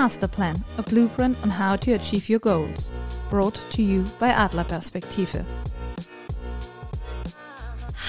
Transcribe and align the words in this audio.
Master 0.00 0.28
Plan, 0.28 0.64
a 0.78 0.82
blueprint 0.82 1.36
on 1.42 1.50
how 1.50 1.76
to 1.76 1.92
achieve 1.92 2.30
your 2.30 2.38
goals. 2.38 2.90
Brought 3.28 3.60
to 3.72 3.82
you 3.82 4.02
by 4.18 4.28
Adler 4.28 4.64
Perspektive. 4.64 5.44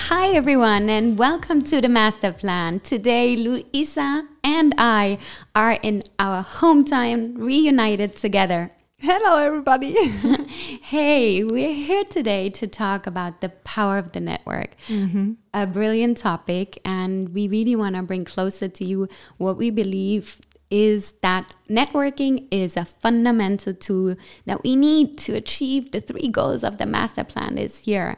Hi, 0.07 0.29
everyone, 0.29 0.89
and 0.89 1.17
welcome 1.17 1.61
to 1.63 1.81
the 1.81 1.89
Master 1.89 2.31
Plan. 2.31 2.79
Today, 2.79 3.35
Louisa 3.35 4.25
and 4.41 4.73
I 4.77 5.17
are 5.53 5.73
in 5.83 6.03
our 6.17 6.45
hometown 6.45 7.37
reunited 7.37 8.15
together. 8.15 8.71
Hello, 8.99 9.39
everybody. 9.39 9.91
hey, 10.83 11.43
we're 11.43 11.73
here 11.73 12.05
today 12.05 12.49
to 12.51 12.67
talk 12.67 13.05
about 13.05 13.41
the 13.41 13.49
power 13.49 13.97
of 13.97 14.13
the 14.13 14.21
network. 14.21 14.77
Mm-hmm. 14.87 15.33
A 15.53 15.67
brilliant 15.67 16.19
topic, 16.19 16.79
and 16.85 17.33
we 17.33 17.49
really 17.49 17.75
want 17.75 17.97
to 17.97 18.03
bring 18.03 18.23
closer 18.23 18.69
to 18.69 18.85
you 18.85 19.09
what 19.37 19.57
we 19.57 19.71
believe 19.71 20.39
is 20.71 21.11
that 21.21 21.55
networking 21.69 22.47
is 22.49 22.77
a 22.77 22.85
fundamental 22.85 23.73
tool 23.73 24.15
that 24.45 24.63
we 24.63 24.75
need 24.75 25.17
to 25.19 25.35
achieve 25.35 25.91
the 25.91 26.01
three 26.01 26.29
goals 26.29 26.63
of 26.63 26.77
the 26.77 26.85
master 26.85 27.23
plan 27.23 27.55
this 27.55 27.85
year. 27.85 28.17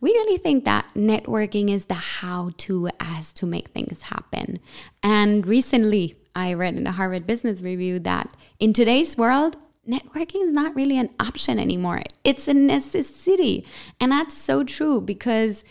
We 0.00 0.10
really 0.10 0.38
think 0.38 0.64
that 0.64 0.90
networking 0.96 1.70
is 1.70 1.84
the 1.84 1.94
how 1.94 2.50
to 2.58 2.88
as 2.98 3.32
to 3.34 3.46
make 3.46 3.68
things 3.68 4.02
happen. 4.02 4.58
And 5.02 5.46
recently, 5.46 6.16
I 6.34 6.54
read 6.54 6.74
in 6.74 6.84
the 6.84 6.92
Harvard 6.92 7.26
Business 7.26 7.60
Review 7.60 7.98
that 8.00 8.34
in 8.58 8.72
today's 8.72 9.16
world, 9.18 9.56
networking 9.86 10.42
is 10.46 10.52
not 10.52 10.74
really 10.74 10.98
an 10.98 11.10
option 11.20 11.58
anymore. 11.58 12.02
It's 12.24 12.48
a 12.48 12.54
necessity. 12.54 13.66
And 14.00 14.12
that's 14.12 14.36
so 14.36 14.64
true 14.64 15.00
because 15.00 15.62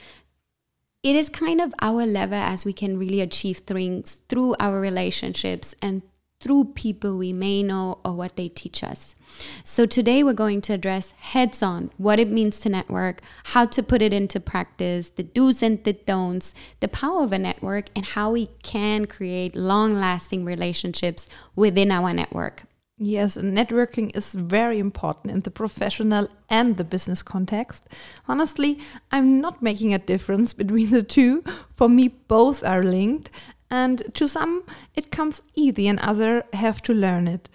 it 1.04 1.16
is 1.16 1.30
kind 1.30 1.60
of 1.60 1.74
our 1.82 2.06
lever 2.06 2.36
as 2.36 2.64
we 2.64 2.74
can 2.74 2.98
really 3.00 3.22
achieve 3.22 3.60
things 3.60 4.22
through 4.30 4.56
our 4.60 4.80
relationships 4.80 5.74
and 5.82 6.04
through 6.42 6.66
people 6.66 7.18
we 7.18 7.32
may 7.32 7.64
know 7.64 8.00
or 8.04 8.14
what 8.14 8.36
they 8.36 8.50
teach 8.50 8.84
us. 8.84 9.16
So, 9.64 9.86
today 9.86 10.24
we're 10.24 10.34
going 10.34 10.62
to 10.62 10.74
address 10.74 11.12
heads 11.12 11.64
on 11.64 11.92
what 11.98 12.20
it 12.20 12.30
means 12.30 12.60
to 12.60 12.70
network, 12.70 13.22
how 13.46 13.66
to 13.68 13.82
put 13.82 14.02
it 14.02 14.12
into 14.12 14.40
practice, 14.40 15.10
the 15.10 15.24
do's 15.24 15.64
and 15.64 15.82
the 15.84 15.94
don'ts, 15.94 16.54
the 16.82 16.88
power 16.88 17.24
of 17.24 17.32
a 17.32 17.40
network, 17.40 17.86
and 17.96 18.06
how 18.06 18.32
we 18.32 18.50
can 18.64 19.06
create 19.06 19.56
long 19.56 19.94
lasting 19.96 20.44
relationships 20.44 21.28
within 21.56 21.92
our 21.92 22.14
network. 22.14 22.64
Yes, 23.04 23.36
networking 23.36 24.16
is 24.16 24.34
very 24.34 24.78
important 24.78 25.34
in 25.34 25.40
the 25.40 25.50
professional 25.50 26.28
and 26.50 26.78
the 26.78 26.84
business 26.84 27.24
context. 27.24 27.88
Honestly, 28.28 28.80
I'm 29.12 29.42
not 29.42 29.60
making 29.60 29.92
a 29.92 29.98
difference 29.98 30.54
between 30.54 30.92
the 30.92 31.02
two. 31.02 31.44
For 31.74 31.90
me, 31.90 32.10
both 32.10 32.64
are 32.64 32.84
linked, 32.84 33.32
and 33.72 34.04
to 34.14 34.28
some 34.28 34.64
it 34.96 35.10
comes 35.10 35.42
easy, 35.56 35.88
and 35.88 36.00
others 36.02 36.44
have 36.54 36.82
to 36.84 36.94
learn 36.94 37.28
it. 37.28 37.50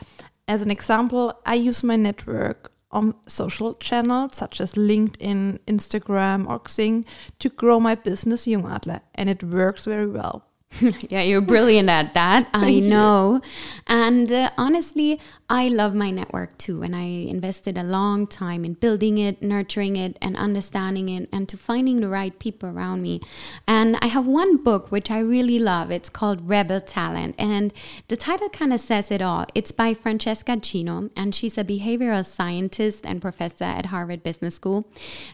As 0.48 0.62
an 0.62 0.70
example, 0.70 1.40
I 1.44 1.54
use 1.54 1.84
my 1.84 1.96
network 1.96 2.72
on 2.90 3.14
social 3.28 3.74
channels 3.74 4.36
such 4.36 4.60
as 4.60 4.72
LinkedIn, 4.72 5.58
Instagram, 5.66 6.48
or 6.48 6.60
Xing 6.60 7.04
to 7.38 7.48
grow 7.48 7.78
my 7.78 7.94
business 7.94 8.46
Jung 8.46 8.66
Adler, 8.66 9.02
and 9.14 9.28
it 9.28 9.42
works 9.44 9.84
very 9.84 10.06
well. 10.06 10.46
yeah, 11.08 11.22
you're 11.22 11.40
brilliant 11.40 11.88
at 11.88 12.12
that. 12.14 12.48
I 12.52 12.80
know. 12.80 13.40
And 13.86 14.30
uh, 14.30 14.50
honestly, 14.58 15.20
I 15.48 15.68
love 15.68 15.94
my 15.94 16.10
network 16.10 16.58
too. 16.58 16.82
And 16.82 16.94
I 16.94 17.04
invested 17.04 17.78
a 17.78 17.84
long 17.84 18.26
time 18.26 18.64
in 18.64 18.74
building 18.74 19.16
it, 19.16 19.40
nurturing 19.40 19.96
it, 19.96 20.18
and 20.20 20.36
understanding 20.36 21.08
it, 21.08 21.28
and 21.32 21.48
to 21.48 21.56
finding 21.56 22.00
the 22.00 22.08
right 22.08 22.36
people 22.38 22.68
around 22.68 23.00
me. 23.00 23.20
And 23.66 23.96
I 24.02 24.06
have 24.06 24.26
one 24.26 24.56
book 24.56 24.90
which 24.90 25.10
I 25.10 25.20
really 25.20 25.58
love. 25.58 25.90
It's 25.90 26.08
called 26.08 26.48
Rebel 26.48 26.80
Talent. 26.80 27.36
And 27.38 27.72
the 28.08 28.16
title 28.16 28.48
kind 28.48 28.72
of 28.72 28.80
says 28.80 29.10
it 29.10 29.22
all. 29.22 29.46
It's 29.54 29.72
by 29.72 29.94
Francesca 29.94 30.56
Gino, 30.56 31.10
and 31.16 31.34
she's 31.34 31.56
a 31.56 31.64
behavioral 31.64 32.26
scientist 32.26 33.06
and 33.06 33.22
professor 33.22 33.64
at 33.64 33.86
Harvard 33.86 34.24
Business 34.24 34.56
School. 34.56 34.84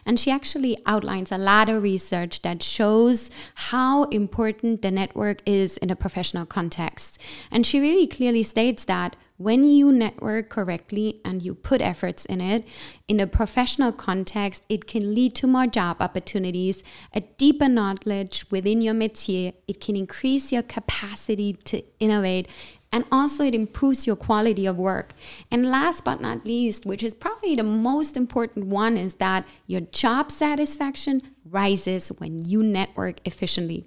And 0.05 0.19
she 0.19 0.29
actually 0.29 0.77
outlines 0.85 1.31
a 1.31 1.37
lot 1.37 1.69
of 1.69 1.81
research 1.81 2.43
that 2.43 2.61
shows 2.61 3.31
how 3.55 4.03
important 4.05 4.83
the 4.83 4.91
network 4.91 5.22
network 5.23 5.41
is 5.45 5.77
in 5.77 5.89
a 5.89 5.95
professional 5.95 6.45
context. 6.45 7.17
And 7.49 7.65
she 7.65 7.79
really 7.79 8.07
clearly 8.07 8.43
states 8.43 8.85
that 8.85 9.15
when 9.37 9.67
you 9.67 9.91
network 9.91 10.49
correctly 10.49 11.21
and 11.25 11.41
you 11.41 11.55
put 11.55 11.81
efforts 11.81 12.25
in 12.25 12.39
it, 12.39 12.65
in 13.07 13.19
a 13.19 13.27
professional 13.27 13.91
context, 13.91 14.63
it 14.69 14.85
can 14.85 15.15
lead 15.15 15.33
to 15.35 15.47
more 15.47 15.67
job 15.67 15.97
opportunities, 16.01 16.83
a 17.13 17.21
deeper 17.21 17.67
knowledge 17.67 18.45
within 18.51 18.81
your 18.81 18.93
métier. 18.93 19.53
It 19.67 19.79
can 19.79 19.95
increase 19.95 20.51
your 20.51 20.63
capacity 20.63 21.53
to 21.53 21.83
innovate 21.99 22.47
and 22.93 23.05
also 23.11 23.43
it 23.43 23.55
improves 23.55 24.05
your 24.05 24.15
quality 24.15 24.67
of 24.67 24.77
work. 24.77 25.13
And 25.49 25.71
last 25.71 26.03
but 26.03 26.21
not 26.21 26.45
least, 26.45 26.85
which 26.85 27.03
is 27.03 27.15
probably 27.15 27.55
the 27.55 27.63
most 27.63 28.15
important 28.15 28.67
one, 28.67 28.97
is 28.97 29.15
that 29.15 29.45
your 29.65 29.81
job 29.81 30.31
satisfaction 30.31 31.23
rises 31.53 32.09
when 32.09 32.43
you 32.45 32.63
network 32.63 33.25
efficiently. 33.25 33.85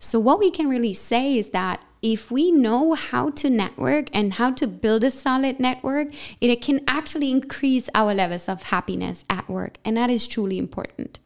So, 0.00 0.18
what 0.18 0.38
we 0.38 0.50
can 0.50 0.68
really 0.68 0.94
say 0.94 1.38
is 1.38 1.50
that 1.50 1.84
if 2.02 2.30
we 2.32 2.50
know 2.50 2.94
how 2.94 3.30
to 3.30 3.48
network 3.48 4.08
and 4.12 4.34
how 4.34 4.50
to 4.52 4.66
build 4.66 5.04
a 5.04 5.10
solid 5.10 5.60
network, 5.60 6.08
it 6.40 6.56
can 6.56 6.80
actually 6.88 7.30
increase 7.30 7.88
our 7.94 8.12
levels 8.12 8.48
of 8.48 8.64
happiness 8.64 9.24
at 9.30 9.48
work. 9.48 9.78
And 9.84 9.96
that 9.96 10.10
is 10.10 10.26
truly 10.26 10.58
important. 10.58 11.20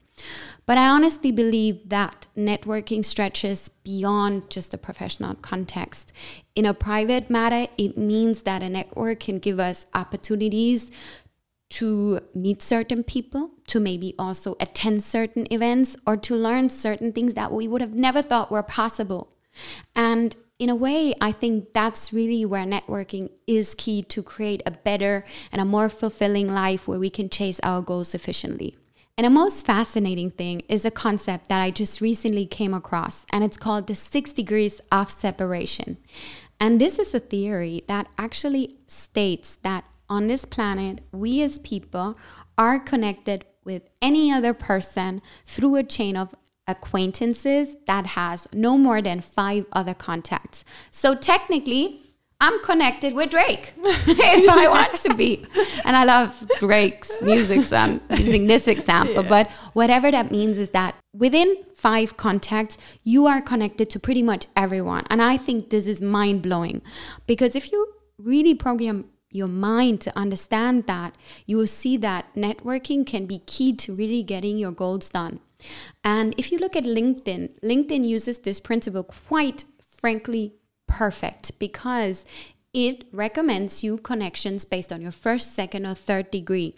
But 0.67 0.79
I 0.79 0.89
honestly 0.89 1.31
believe 1.31 1.89
that 1.89 2.27
networking 2.37 3.05
stretches 3.05 3.69
beyond 3.85 4.51
just 4.51 4.75
a 4.75 4.79
professional 4.79 5.37
context. 5.37 6.13
In 6.57 6.67
a 6.67 6.75
private 6.75 7.31
matter, 7.31 7.71
it 7.79 7.97
means 7.97 8.43
that 8.43 8.63
a 8.63 8.69
network 8.69 9.21
can 9.21 9.39
give 9.39 9.61
us 9.61 9.87
opportunities 9.95 10.91
to 11.69 12.21
meet 12.35 12.63
certain 12.63 13.03
people, 13.03 13.51
to 13.67 13.81
maybe 13.81 14.15
also 14.19 14.57
attend 14.61 15.03
certain 15.03 15.53
events, 15.53 15.97
or 16.07 16.17
to 16.17 16.37
learn 16.37 16.69
certain 16.69 17.13
things 17.13 17.35
that 17.35 17.53
we 17.53 17.67
would 17.67 17.81
have 17.81 17.95
never 17.95 18.23
thought 18.23 18.51
were 18.51 18.63
possible. 18.63 19.33
And 19.95 20.37
in 20.59 20.71
a 20.71 20.77
way, 20.77 21.15
I 21.21 21.33
think 21.33 21.73
that's 21.73 22.13
really 22.13 22.45
where 22.45 22.65
networking 22.65 23.31
is 23.47 23.75
key 23.75 24.03
to 24.05 24.23
create 24.23 24.63
a 24.65 24.71
better 24.71 25.25
and 25.53 25.61
a 25.61 25.67
more 25.67 25.89
fulfilling 25.89 26.55
life 26.55 26.89
where 26.89 26.99
we 26.99 27.11
can 27.11 27.29
chase 27.29 27.61
our 27.63 27.83
goals 27.83 28.15
efficiently. 28.15 28.75
And 29.19 29.25
the 29.25 29.31
most 29.31 29.67
fascinating 29.67 30.31
thing 30.31 30.63
is 30.69 30.85
a 30.85 30.91
concept 30.91 31.49
that 31.49 31.61
I 31.61 31.71
just 31.71 32.01
recently 32.01 32.47
came 32.47 32.75
across, 32.75 33.27
and 33.31 33.43
it's 33.43 33.57
called 33.57 33.87
the 33.87 33.95
six 33.95 34.33
degrees 34.33 34.81
of 34.93 35.11
separation. 35.11 35.97
And 36.61 36.81
this 36.81 36.99
is 36.99 37.15
a 37.15 37.21
theory 37.21 37.83
that 37.89 38.09
actually 38.19 38.77
states 38.87 39.59
that 39.63 39.85
on 40.09 40.29
this 40.29 40.45
planet, 40.45 41.01
we 41.13 41.43
as 41.43 41.59
people 41.59 42.19
are 42.59 42.79
connected 42.79 43.45
with 43.65 43.83
any 44.01 44.33
other 44.33 44.55
person 44.55 45.21
through 45.47 45.77
a 45.77 45.83
chain 45.83 46.17
of 46.17 46.35
acquaintances 46.67 47.77
that 47.87 48.07
has 48.07 48.47
no 48.53 48.77
more 48.77 49.01
than 49.03 49.21
five 49.21 49.67
other 49.73 49.95
contacts. 49.95 50.65
So 50.91 51.15
technically, 51.15 52.03
I'm 52.39 52.63
connected 52.63 53.15
with 53.15 53.31
Drake 53.31 53.73
if 53.79 54.49
I 54.49 54.69
want 54.69 54.95
to 55.01 55.15
be. 55.15 55.47
And 55.85 55.97
I 55.97 56.05
love 56.05 56.51
Drake's 56.59 57.23
music, 57.23 57.65
so 57.65 57.77
I'm 57.77 58.01
using 58.11 58.47
this 58.47 58.69
example. 58.69 59.23
Yeah. 59.23 59.29
But 59.29 59.51
whatever 59.73 60.11
that 60.11 60.31
means 60.31 60.59
is 60.59 60.71
that 60.71 60.97
within 61.15 61.57
five 61.75 62.19
contacts, 62.19 62.77
you 63.05 63.27
are 63.27 63.41
connected 63.41 63.89
to 63.91 64.01
pretty 64.01 64.23
much 64.23 64.47
everyone. 64.55 65.05
And 65.09 65.23
I 65.23 65.39
think 65.39 65.71
this 65.71 65.87
is 65.87 66.03
mind 66.03 66.43
blowing 66.43 66.83
because 67.27 67.57
if 67.57 67.73
you 67.73 67.95
really 68.19 68.55
program 68.55 69.07
your 69.37 69.49
mind 69.49 70.01
to 70.03 70.19
understand 70.19 70.87
that, 70.87 71.15
you 71.45 71.57
will 71.57 71.67
see 71.67 71.97
that 71.99 72.35
networking 72.35 73.07
can 73.07 73.27
be 73.27 73.41
key 73.41 73.73
to 73.75 73.95
really 73.95 74.23
getting 74.23 74.59
your 74.59 74.73
goals 74.73 75.11
done. 75.11 75.41
And 76.05 76.35
if 76.37 76.51
you 76.51 76.59
look 76.59 76.77
at 76.77 76.85
LinkedIn, 76.85 77.61
LinkedIn 77.61 78.05
uses 78.05 78.39
this 78.39 78.61
principle 78.61 79.05
quite 79.05 79.65
frankly 79.81 80.55
perfect 80.87 81.59
because 81.59 82.25
it 82.73 83.07
recommends 83.13 83.83
you 83.83 83.97
connections 83.99 84.65
based 84.65 84.93
on 84.93 85.01
your 85.01 85.13
first, 85.13 85.55
second, 85.55 85.87
or 85.87 85.95
third 85.95 86.31
degree. 86.31 86.75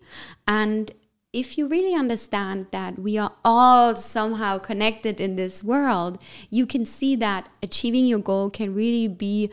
And 0.47 0.93
if 1.33 1.59
you 1.59 1.67
really 1.67 1.95
understand 1.95 2.67
that 2.71 2.99
we 2.99 3.19
are 3.19 3.33
all 3.45 3.97
somehow 3.97 4.59
connected 4.59 5.21
in 5.21 5.37
this 5.37 5.63
world, 5.63 6.19
you 6.51 6.67
can 6.67 6.87
see 6.87 7.17
that 7.17 7.49
achieving 7.63 8.07
your 8.07 8.19
goal 8.21 8.49
can 8.49 8.75
really 8.75 9.09
be 9.09 9.51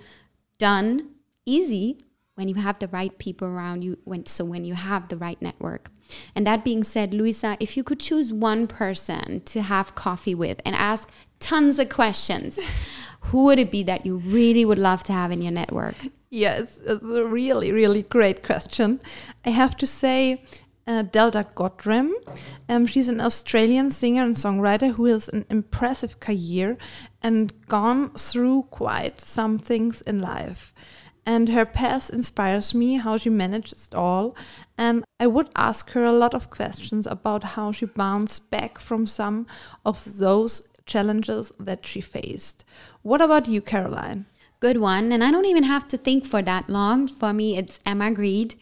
done 0.58 1.10
easy 1.46 2.05
when 2.36 2.48
you 2.48 2.56
have 2.56 2.80
the 2.80 2.88
right 2.90 3.18
people 3.18 3.48
around 3.48 3.84
you 3.84 3.98
when 4.04 4.26
so 4.26 4.46
when 4.46 4.66
you 4.66 4.76
have 4.76 5.08
the 5.08 5.18
right 5.18 5.42
network 5.42 5.90
and 6.36 6.46
that 6.46 6.64
being 6.64 6.84
said 6.84 7.14
Louisa 7.14 7.58
if 7.60 7.76
you 7.76 7.84
could 7.84 8.00
choose 8.00 8.32
one 8.32 8.68
person 8.68 9.42
to 9.42 9.62
have 9.62 9.96
coffee 9.96 10.36
with 10.36 10.62
and 10.66 10.76
ask 10.76 11.10
tons 11.40 11.80
of 11.80 11.90
questions 11.90 12.60
who 13.32 13.46
would 13.46 13.60
it 13.60 13.72
be 13.72 13.84
that 13.84 14.06
you 14.06 14.18
really 14.18 14.66
would 14.66 14.78
love 14.78 15.04
to 15.06 15.14
have 15.14 15.32
in 15.32 15.42
your 15.42 15.52
network? 15.52 15.96
Yes, 16.30 16.80
it's 16.86 17.04
a 17.04 17.26
really, 17.26 17.72
really 17.72 18.04
great 18.04 18.44
question. 18.44 19.02
I 19.44 19.50
have 19.50 19.76
to 19.78 19.88
say, 19.88 20.44
uh, 20.88 21.02
Delta 21.02 21.48
Goodrem. 21.56 22.12
Um, 22.70 22.86
she's 22.86 23.08
an 23.08 23.20
Australian 23.20 23.90
singer 23.90 24.24
and 24.24 24.36
songwriter 24.36 24.94
who 24.94 25.06
has 25.06 25.28
an 25.30 25.46
impressive 25.50 26.20
career 26.20 26.78
and 27.24 27.52
gone 27.68 28.12
through 28.12 28.68
quite 28.70 29.20
some 29.20 29.58
things 29.58 30.02
in 30.02 30.20
life. 30.20 30.74
And 31.26 31.50
her 31.50 31.66
past 31.66 32.12
inspires 32.12 32.76
me 32.76 32.96
how 32.96 33.18
she 33.18 33.30
manages 33.30 33.88
it 33.92 33.96
all. 33.96 34.36
And 34.78 35.04
I 35.20 35.28
would 35.28 35.50
ask 35.56 35.90
her 35.92 36.04
a 36.04 36.12
lot 36.12 36.34
of 36.34 36.50
questions 36.50 37.08
about 37.08 37.44
how 37.56 37.72
she 37.72 37.86
bounced 37.86 38.52
back 38.52 38.78
from 38.78 39.06
some 39.08 39.48
of 39.84 40.18
those 40.18 40.68
challenges 40.86 41.52
that 41.60 41.86
she 41.86 42.00
faced. 42.02 42.64
What 43.02 43.22
about 43.22 43.48
you, 43.48 43.62
Carolyne? 43.62 44.26
Good 44.60 44.78
one. 44.78 45.12
And 45.12 45.24
I 45.24 45.32
don't 45.32 45.46
even 45.46 45.64
have 45.64 45.88
to 45.90 45.98
think 45.98 46.26
for 46.26 46.42
that 46.44 46.70
long. 46.70 47.08
For 47.08 47.34
me, 47.34 47.58
it's 47.58 47.80
Emma 47.86 48.12
Grede. 48.12 48.56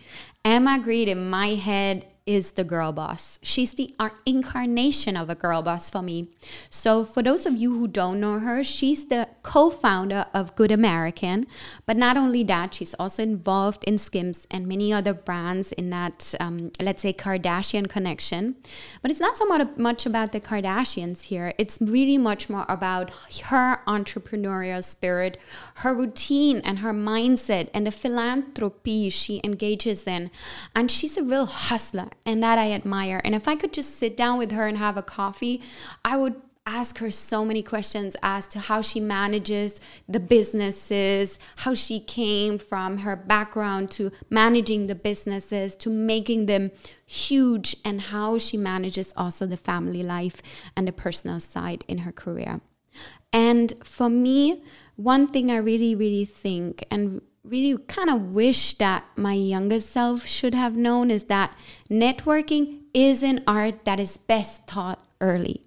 Emma 0.45 0.79
Grede 0.79 1.09
in 1.09 1.29
my 1.29 1.55
head 1.55 2.05
is 2.25 2.51
the 2.51 2.63
girl 2.63 2.93
boss. 2.93 3.37
She's 3.41 3.73
the 3.73 3.93
incarnation 4.25 5.17
of 5.17 5.29
a 5.29 5.35
girl 5.35 5.61
boss 5.61 5.89
for 5.89 6.01
me. 6.01 6.29
So, 6.69 7.03
for 7.03 7.21
those 7.21 7.45
of 7.45 7.55
you 7.55 7.77
who 7.77 7.87
don't 7.87 8.19
know 8.19 8.39
her, 8.39 8.63
she's 8.63 9.07
the 9.07 9.27
co 9.41 9.69
founder 9.69 10.27
of 10.33 10.55
Good 10.55 10.71
American. 10.71 11.45
But 11.85 11.97
not 11.97 12.15
only 12.15 12.43
that, 12.45 12.73
she's 12.73 12.93
also 12.93 13.23
involved 13.23 13.83
in 13.83 13.97
Skims 13.97 14.47
and 14.49 14.67
many 14.67 14.93
other 14.93 15.13
brands 15.13 15.73
in 15.73 15.89
that, 15.89 16.33
um, 16.39 16.71
let's 16.81 17.01
say, 17.01 17.11
Kardashian 17.11 17.89
connection. 17.89 18.55
But 19.01 19.11
it's 19.11 19.19
not 19.19 19.35
so 19.35 19.45
much 19.45 20.05
about 20.05 20.31
the 20.31 20.39
Kardashians 20.39 21.23
here, 21.23 21.53
it's 21.57 21.81
really 21.81 22.17
much 22.17 22.49
more 22.49 22.65
about 22.69 23.11
her 23.45 23.81
entrepreneurial 23.85 24.83
spirit, 24.83 25.37
her 25.75 25.93
routine, 25.93 26.61
and 26.63 26.79
her 26.79 26.93
mindset, 26.93 27.69
and 27.73 27.85
the 27.85 27.91
philanthropy 27.91 29.09
she 29.09 29.41
engages 29.43 30.07
in. 30.07 30.31
And 30.73 30.89
she's 30.89 31.17
a 31.17 31.23
real 31.23 31.45
hustler 31.45 32.12
and 32.25 32.41
that 32.43 32.57
I 32.57 32.71
admire. 32.71 33.21
And 33.23 33.35
if 33.35 33.47
I 33.47 33.55
could 33.55 33.73
just 33.73 33.97
sit 33.97 34.17
down 34.17 34.37
with 34.37 34.51
her 34.51 34.67
and 34.67 34.77
have 34.77 34.97
a 34.97 35.03
coffee, 35.03 35.61
I 36.03 36.17
would 36.17 36.35
ask 36.65 36.99
her 36.99 37.11
so 37.11 37.43
many 37.43 37.61
questions 37.61 38.15
as 38.23 38.47
to 38.47 38.57
how 38.57 38.79
she 38.79 38.99
manages 38.99 39.81
the 40.07 40.19
businesses, 40.19 41.37
how 41.57 41.73
she 41.73 41.99
came 41.99 42.57
from 42.57 42.99
her 42.99 43.15
background 43.15 43.91
to 43.91 44.11
managing 44.29 44.87
the 44.87 44.95
businesses, 44.95 45.75
to 45.75 45.89
making 45.89 46.45
them 46.45 46.71
huge, 47.05 47.75
and 47.83 47.99
how 47.99 48.37
she 48.37 48.55
manages 48.55 49.13
also 49.17 49.45
the 49.45 49.57
family 49.57 50.03
life 50.03 50.41
and 50.75 50.87
the 50.87 50.93
personal 50.93 51.39
side 51.39 51.83
in 51.87 51.99
her 51.99 52.11
career. 52.11 52.61
And 53.33 53.73
for 53.83 54.09
me, 54.09 54.63
one 54.95 55.27
thing 55.27 55.51
I 55.51 55.57
really, 55.57 55.95
really 55.95 56.25
think 56.25 56.85
and 56.89 57.21
really 57.43 57.77
kind 57.87 58.09
of 58.09 58.31
wish 58.31 58.73
that 58.77 59.05
my 59.15 59.33
younger 59.33 59.79
self 59.79 60.25
should 60.25 60.53
have 60.53 60.75
known 60.75 61.11
is 61.11 61.25
that 61.25 61.51
networking 61.89 62.81
is 62.93 63.23
an 63.23 63.43
art 63.45 63.85
that 63.85 63.99
is 63.99 64.17
best 64.17 64.65
taught 64.67 65.03
early. 65.19 65.61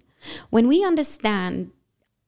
When 0.49 0.67
we 0.67 0.83
understand 0.83 1.71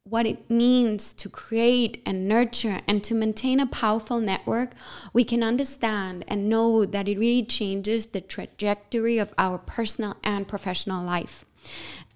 what 0.04 0.26
it 0.26 0.50
means 0.50 1.14
to 1.14 1.30
create 1.30 2.02
and 2.06 2.28
nurture 2.28 2.82
and 2.88 3.04
to 3.04 3.14
maintain 3.14 3.60
a 3.60 3.68
powerful 3.68 4.20
network, 4.20 4.72
we 5.14 5.24
can 5.24 5.44
understand 5.44 6.26
and 6.28 6.50
know 6.50 6.86
that 6.86 7.08
it 7.08 7.20
really 7.20 7.44
changes 7.44 8.08
the 8.08 8.22
trajectory 8.22 9.18
of 9.18 9.34
our 9.38 9.58
personal 9.58 10.16
and 10.24 10.48
professional 10.48 11.04
life. 11.04 11.46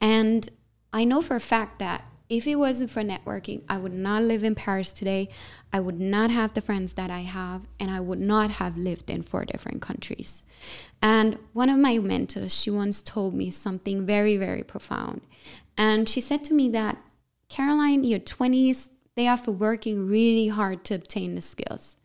And 0.01 0.49
I 0.91 1.03
know 1.03 1.21
for 1.21 1.35
a 1.35 1.41
fact 1.41 1.79
that 1.79 2.03
if 2.37 2.47
it 2.47 2.55
wasn't 2.55 2.89
for 2.89 3.03
networking, 3.03 3.61
I 3.69 3.77
would 3.77 3.93
not 3.93 4.23
live 4.23 4.43
in 4.43 4.55
Paris 4.55 4.91
today. 4.91 5.29
I 5.71 5.79
would 5.79 5.99
not 5.99 6.31
have 6.31 6.53
the 6.53 6.61
friends 6.61 6.93
that 6.93 7.11
I 7.11 7.19
have, 7.19 7.61
and 7.79 7.91
I 7.91 7.99
would 7.99 8.19
not 8.19 8.51
have 8.51 8.75
lived 8.75 9.11
in 9.11 9.21
four 9.21 9.45
different 9.45 9.83
countries. 9.83 10.43
And 11.01 11.37
one 11.53 11.69
of 11.69 11.77
my 11.77 11.99
mentors, 11.99 12.59
she 12.59 12.71
once 12.71 13.03
told 13.03 13.35
me 13.35 13.51
something 13.51 14.05
very, 14.05 14.35
very 14.35 14.63
profound. 14.63 15.21
And 15.77 16.09
she 16.09 16.21
said 16.21 16.43
to 16.45 16.55
me 16.55 16.69
that, 16.69 16.97
Carolyne, 17.49 18.03
your 18.03 18.19
20s, 18.19 18.89
they 19.15 19.27
are 19.27 19.37
for 19.37 19.51
working 19.51 20.07
really 20.07 20.47
hard 20.47 20.83
to 20.85 20.95
obtain 20.95 21.35
the 21.35 21.41
skills. 21.41 21.97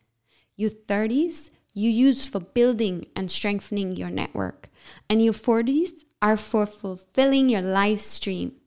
Your 0.55 0.69
30s, 0.69 1.49
you 1.73 1.89
use 1.89 2.27
for 2.27 2.39
building 2.39 3.07
and 3.15 3.31
strengthening 3.31 3.95
your 3.95 4.11
network. 4.11 4.69
And 5.09 5.23
your 5.23 5.33
40s 5.33 6.03
are 6.21 6.37
for 6.37 6.67
fulfilling 6.67 7.49
your 7.49 7.61
life 7.61 8.01
stream 8.01 8.58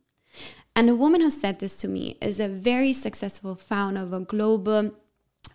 and 0.74 0.88
the 0.88 0.96
woman 0.96 1.20
who 1.20 1.30
said 1.30 1.58
this 1.58 1.76
to 1.78 1.88
me 1.88 2.16
is 2.20 2.40
a 2.40 2.48
very 2.48 2.92
successful 2.92 3.54
founder 3.54 4.00
of 4.00 4.12
a 4.12 4.20
global 4.20 4.92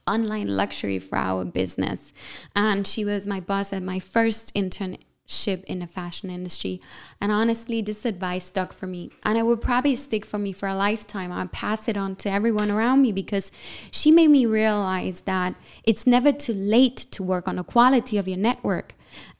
online 0.05 0.47
luxury 0.47 0.99
for 0.99 1.17
our 1.17 1.43
business. 1.43 2.13
And 2.55 2.85
she 2.85 3.03
was 3.03 3.27
my 3.27 3.39
boss 3.39 3.73
at 3.73 3.83
my 3.83 3.99
first 3.99 4.53
internship 4.53 5.63
in 5.65 5.79
the 5.79 5.87
fashion 5.87 6.29
industry. 6.29 6.81
And 7.19 7.31
honestly, 7.31 7.81
this 7.81 8.05
advice 8.05 8.45
stuck 8.45 8.73
for 8.73 8.85
me. 8.85 9.11
And 9.23 9.37
it 9.37 9.45
would 9.45 9.61
probably 9.61 9.95
stick 9.95 10.25
for 10.25 10.37
me 10.37 10.53
for 10.53 10.67
a 10.67 10.75
lifetime. 10.75 11.31
I'll 11.31 11.47
pass 11.47 11.87
it 11.87 11.97
on 11.97 12.15
to 12.17 12.31
everyone 12.31 12.71
around 12.71 13.01
me 13.01 13.11
because 13.11 13.51
she 13.91 14.11
made 14.11 14.29
me 14.29 14.45
realize 14.45 15.21
that 15.21 15.55
it's 15.83 16.07
never 16.07 16.31
too 16.31 16.53
late 16.53 16.97
to 17.11 17.23
work 17.23 17.47
on 17.47 17.55
the 17.55 17.63
quality 17.63 18.17
of 18.17 18.27
your 18.27 18.37
network. 18.37 18.93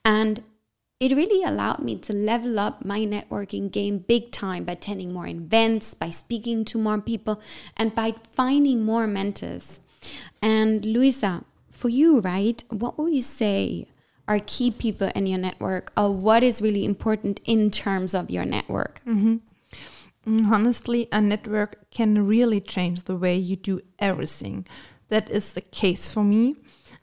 And 0.04 0.42
it 1.00 1.12
really 1.12 1.44
allowed 1.44 1.80
me 1.80 1.96
to 1.96 2.12
level 2.12 2.58
up 2.58 2.84
my 2.84 3.00
networking 3.00 3.70
game 3.70 3.98
big 3.98 4.32
time 4.32 4.64
by 4.64 4.72
attending 4.72 5.12
more 5.12 5.28
events, 5.28 5.94
by 5.94 6.10
speaking 6.10 6.64
to 6.64 6.78
more 6.78 7.00
people, 7.00 7.40
and 7.76 7.94
by 7.94 8.14
finding 8.28 8.84
more 8.84 9.06
mentors. 9.06 9.80
And 10.42 10.84
Louisa, 10.84 11.44
for 11.70 11.88
you, 11.88 12.20
right, 12.20 12.62
what 12.70 12.98
will 12.98 13.08
you 13.08 13.20
say 13.20 13.86
are 14.26 14.40
key 14.40 14.70
people 14.70 15.10
in 15.14 15.26
your 15.26 15.38
network, 15.38 15.92
or 15.96 16.12
what 16.12 16.42
is 16.42 16.60
really 16.60 16.84
important 16.84 17.40
in 17.44 17.70
terms 17.70 18.12
of 18.12 18.30
your 18.30 18.44
network? 18.44 19.00
Mm-hmm. 19.06 19.36
Mm, 20.26 20.50
honestly, 20.50 21.08
a 21.12 21.20
network 21.20 21.90
can 21.90 22.26
really 22.26 22.60
change 22.60 23.04
the 23.04 23.16
way 23.16 23.36
you 23.36 23.56
do 23.56 23.80
everything. 23.98 24.66
That 25.08 25.30
is 25.30 25.52
the 25.52 25.62
case 25.62 26.12
for 26.12 26.24
me. 26.24 26.56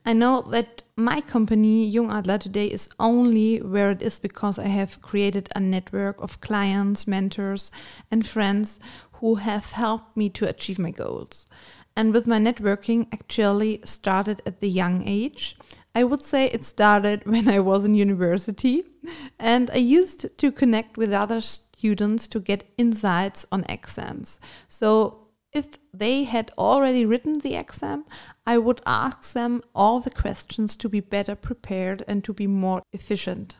I 0.07 0.13
know 0.13 0.43
that 0.51 0.83
my 0.95 1.19
company, 1.19 1.87
Jung 1.87 2.11
Adler, 2.11 2.37
today 2.37 2.67
is 2.67 2.89
only 2.99 3.57
where 3.57 3.89
it 3.89 4.03
is 4.03 4.19
because 4.19 4.59
I 4.59 4.67
have 4.67 5.01
created 5.01 5.49
a 5.55 5.59
network 5.59 6.21
of 6.21 6.41
clients, 6.41 7.07
mentors, 7.07 7.71
and 8.11 8.25
friends 8.25 8.79
who 9.13 9.35
have 9.35 9.71
helped 9.71 10.15
me 10.15 10.29
to 10.29 10.47
achieve 10.47 10.77
my 10.77 10.91
goals. 10.91 11.47
And 11.97 12.13
with 12.13 12.27
my 12.27 12.37
networking, 12.37 13.07
actually 13.11 13.81
started 13.83 14.43
at 14.45 14.59
the 14.59 14.69
young 14.69 15.07
age. 15.07 15.57
I 15.95 16.03
would 16.03 16.21
say 16.21 16.45
it 16.45 16.63
started 16.63 17.25
when 17.25 17.47
I 17.49 17.59
was 17.59 17.83
in 17.83 17.95
university, 17.95 18.83
and 19.39 19.71
I 19.71 19.77
used 19.77 20.37
to 20.37 20.51
connect 20.51 20.97
with 20.97 21.13
other 21.13 21.41
students 21.41 22.27
to 22.27 22.39
get 22.39 22.69
insights 22.77 23.45
on 23.51 23.65
exams. 23.67 24.39
So 24.67 25.24
if 25.55 25.77
they 25.93 26.25
had 26.25 26.51
already 26.57 27.05
written 27.05 27.39
the 27.39 27.55
exam, 27.55 28.03
I 28.45 28.57
would 28.57 28.81
ask 28.85 29.31
them 29.31 29.61
all 29.73 30.01
the 30.01 30.11
questions 30.11 30.75
to 30.75 30.89
be 30.89 30.99
better 30.99 31.33
prepared 31.33 32.03
and 32.07 32.23
to 32.25 32.33
be 32.33 32.45
more 32.45 32.83
efficient. 32.91 33.57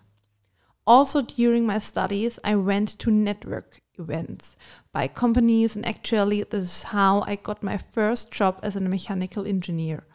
Also, 0.85 1.21
during 1.21 1.65
my 1.65 1.79
studies, 1.79 2.37
I 2.43 2.55
went 2.57 2.99
to 2.99 3.09
network 3.09 3.79
events 3.97 4.57
by 4.91 5.07
companies, 5.07 5.75
and 5.75 5.85
actually, 5.85 6.43
this 6.43 6.63
is 6.63 6.83
how 6.83 7.21
I 7.21 7.37
got 7.37 7.63
my 7.63 7.77
first 7.77 8.31
job 8.31 8.59
as 8.61 8.75
a 8.75 8.81
mechanical 8.81 9.47
engineer. 9.47 10.05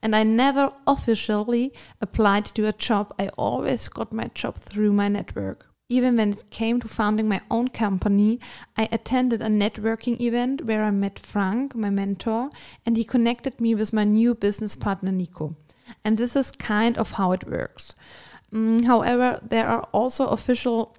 And 0.00 0.14
I 0.14 0.22
never 0.22 0.72
officially 0.86 1.72
applied 2.00 2.44
to 2.46 2.66
a 2.68 2.72
job, 2.72 3.12
I 3.18 3.28
always 3.36 3.88
got 3.88 4.12
my 4.12 4.30
job 4.32 4.58
through 4.58 4.92
my 4.92 5.08
network. 5.08 5.65
Even 5.88 6.16
when 6.16 6.32
it 6.32 6.50
came 6.50 6.80
to 6.80 6.88
founding 6.88 7.28
my 7.28 7.40
own 7.50 7.68
company, 7.68 8.40
I 8.76 8.88
attended 8.90 9.40
a 9.40 9.46
networking 9.46 10.20
event 10.20 10.64
where 10.64 10.82
I 10.82 10.90
met 10.90 11.18
Frank, 11.18 11.76
my 11.76 11.90
mentor, 11.90 12.50
and 12.84 12.96
he 12.96 13.04
connected 13.04 13.60
me 13.60 13.74
with 13.74 13.92
my 13.92 14.04
new 14.04 14.34
business 14.34 14.74
partner, 14.74 15.12
Nico. 15.12 15.54
And 16.04 16.16
this 16.16 16.34
is 16.34 16.50
kind 16.50 16.98
of 16.98 17.12
how 17.12 17.30
it 17.32 17.48
works. 17.48 17.94
Mm, 18.52 18.84
however, 18.84 19.38
there 19.42 19.68
are 19.68 19.82
also 19.92 20.26
official 20.26 20.96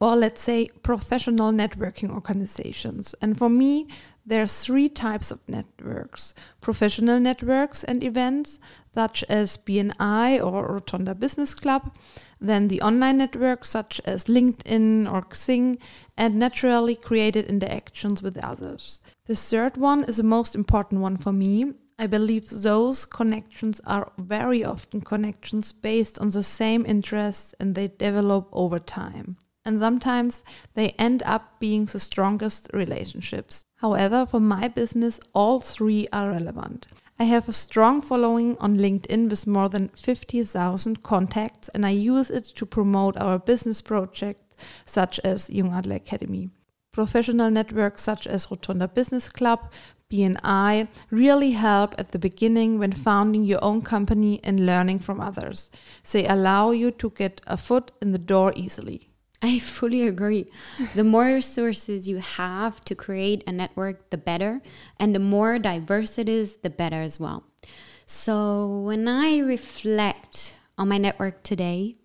or 0.00 0.14
let's 0.14 0.42
say 0.42 0.68
professional 0.82 1.52
networking 1.52 2.10
organizations. 2.10 3.14
And 3.20 3.36
for 3.36 3.48
me, 3.48 3.88
there 4.24 4.42
are 4.42 4.46
three 4.46 4.88
types 4.88 5.30
of 5.30 5.40
networks 5.48 6.34
professional 6.60 7.18
networks 7.18 7.82
and 7.82 8.04
events, 8.04 8.60
such 8.94 9.24
as 9.24 9.56
BNI 9.56 10.44
or 10.44 10.68
Rotonda 10.68 11.18
Business 11.18 11.54
Club, 11.54 11.94
then 12.40 12.68
the 12.68 12.80
online 12.80 13.18
networks, 13.18 13.68
such 13.68 14.00
as 14.04 14.24
LinkedIn 14.24 15.12
or 15.12 15.22
Xing, 15.22 15.78
and 16.16 16.38
naturally 16.38 16.94
created 16.94 17.46
interactions 17.46 18.22
with 18.22 18.38
others. 18.38 19.00
The 19.26 19.36
third 19.36 19.76
one 19.76 20.04
is 20.04 20.18
the 20.18 20.22
most 20.22 20.54
important 20.54 21.00
one 21.00 21.16
for 21.16 21.32
me. 21.32 21.72
I 21.98 22.06
believe 22.06 22.48
those 22.48 23.04
connections 23.04 23.80
are 23.84 24.12
very 24.16 24.64
often 24.64 25.00
connections 25.00 25.72
based 25.72 26.18
on 26.20 26.30
the 26.30 26.44
same 26.44 26.86
interests 26.86 27.54
and 27.58 27.74
they 27.74 27.88
develop 27.88 28.48
over 28.52 28.78
time 28.78 29.36
and 29.68 29.78
sometimes 29.78 30.42
they 30.72 30.88
end 30.98 31.22
up 31.26 31.60
being 31.60 31.84
the 31.84 32.00
strongest 32.00 32.70
relationships. 32.72 33.66
However, 33.76 34.24
for 34.24 34.40
my 34.40 34.66
business, 34.66 35.20
all 35.34 35.60
three 35.60 36.08
are 36.10 36.30
relevant. 36.30 36.86
I 37.20 37.24
have 37.24 37.48
a 37.48 37.52
strong 37.52 38.00
following 38.00 38.56
on 38.58 38.78
LinkedIn 38.78 39.28
with 39.28 39.44
more 39.44 39.68
than 39.68 39.88
50,000 39.88 41.02
contacts, 41.02 41.68
and 41.70 41.84
I 41.84 41.90
use 41.90 42.30
it 42.30 42.44
to 42.44 42.64
promote 42.64 43.16
our 43.16 43.40
business 43.40 43.80
projects 43.80 44.54
such 44.86 45.18
as 45.24 45.50
Jung 45.50 45.72
Adler 45.72 45.96
Academy. 45.96 46.50
Professional 46.92 47.50
networks 47.50 48.02
such 48.02 48.28
as 48.28 48.46
Rotonda 48.46 48.94
Business 48.94 49.28
Club 49.28 49.68
BNI 50.12 50.86
really 51.10 51.50
help 51.50 51.96
at 51.98 52.12
the 52.12 52.20
beginning 52.20 52.78
when 52.78 52.92
founding 52.92 53.42
your 53.42 53.62
own 53.64 53.82
company 53.82 54.38
and 54.44 54.64
learning 54.64 55.00
from 55.00 55.20
others. 55.20 55.70
They 56.12 56.24
allow 56.24 56.70
you 56.70 56.92
to 56.92 57.10
get 57.10 57.40
a 57.48 57.56
foot 57.56 57.90
in 58.00 58.12
the 58.12 58.18
door 58.18 58.52
easily. 58.54 59.07
I 59.40 59.58
fully 59.60 60.02
agree. 60.02 60.46
The 60.94 61.04
more 61.04 61.26
resources 61.26 62.08
you 62.08 62.18
have 62.18 62.80
to 62.86 62.94
create 62.94 63.44
a 63.46 63.52
network, 63.52 64.10
the 64.10 64.18
better. 64.18 64.60
And 64.98 65.14
the 65.14 65.20
more 65.20 65.58
diverse 65.58 66.18
it 66.18 66.28
is, 66.28 66.56
the 66.58 66.70
better 66.70 66.96
as 66.96 67.20
well. 67.20 67.44
So 68.06 68.80
when 68.80 69.06
I 69.06 69.38
reflect 69.38 70.54
on 70.76 70.88
my 70.88 70.98
network 70.98 71.42
today, 71.42 71.96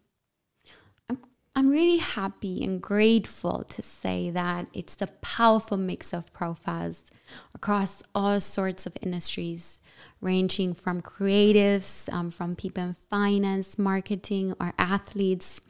I'm, 1.09 1.17
I'm 1.55 1.69
really 1.69 1.97
happy 1.97 2.63
and 2.63 2.81
grateful 2.81 3.63
to 3.63 3.81
say 3.81 4.29
that 4.29 4.67
it's 4.73 4.95
the 4.95 5.07
powerful 5.07 5.77
mix 5.77 6.13
of 6.13 6.31
profiles 6.33 7.05
across 7.55 8.03
all 8.13 8.41
sorts 8.41 8.85
of 8.85 8.97
industries 9.01 9.79
ranging 10.23 10.73
from 10.73 11.01
creatives, 11.01 12.11
um, 12.13 12.31
from 12.31 12.55
people 12.55 12.83
in 12.83 12.95
finance, 13.09 13.77
marketing, 13.77 14.53
or 14.59 14.73
athletes. 14.77 15.61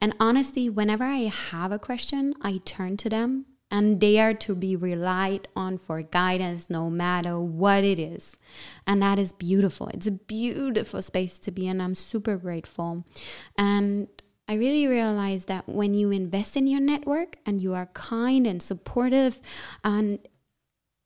And 0.00 0.14
honestly, 0.20 0.68
whenever 0.68 1.04
I 1.04 1.30
have 1.50 1.72
a 1.72 1.78
question, 1.78 2.34
I 2.42 2.60
turn 2.64 2.96
to 2.98 3.08
them 3.08 3.46
and 3.70 4.00
they 4.00 4.20
are 4.20 4.34
to 4.34 4.54
be 4.54 4.76
relied 4.76 5.48
on 5.56 5.78
for 5.78 6.00
guidance 6.02 6.70
no 6.70 6.88
matter 6.88 7.40
what 7.40 7.82
it 7.82 7.98
is. 7.98 8.36
And 8.86 9.02
that 9.02 9.18
is 9.18 9.32
beautiful. 9.32 9.88
It's 9.88 10.06
a 10.06 10.12
beautiful 10.12 11.02
space 11.02 11.38
to 11.40 11.50
be 11.50 11.66
in. 11.66 11.80
I'm 11.80 11.96
super 11.96 12.36
grateful. 12.36 13.04
And 13.58 14.08
I 14.46 14.54
really 14.54 14.86
realized 14.86 15.48
that 15.48 15.68
when 15.68 15.94
you 15.94 16.10
invest 16.10 16.56
in 16.56 16.66
your 16.66 16.80
network 16.80 17.36
and 17.46 17.60
you 17.60 17.72
are 17.74 17.86
kind 17.86 18.46
and 18.46 18.62
supportive, 18.62 19.40
and 19.82 20.18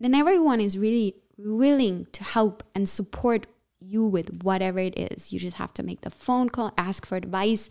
then 0.01 0.15
everyone 0.15 0.61
is 0.61 0.77
really 0.77 1.15
willing 1.39 2.07
to 2.13 2.25
help 2.25 2.63
and 2.75 2.89
support 2.89 3.47
you 3.81 4.05
with 4.05 4.43
whatever 4.43 4.79
it 4.79 4.99
is. 4.99 5.33
You 5.33 5.39
just 5.39 5.57
have 5.57 5.73
to 5.75 5.83
make 5.83 6.01
the 6.01 6.11
phone 6.11 6.49
call, 6.49 6.73
ask 6.77 7.07
for 7.07 7.17
advice, 7.17 7.69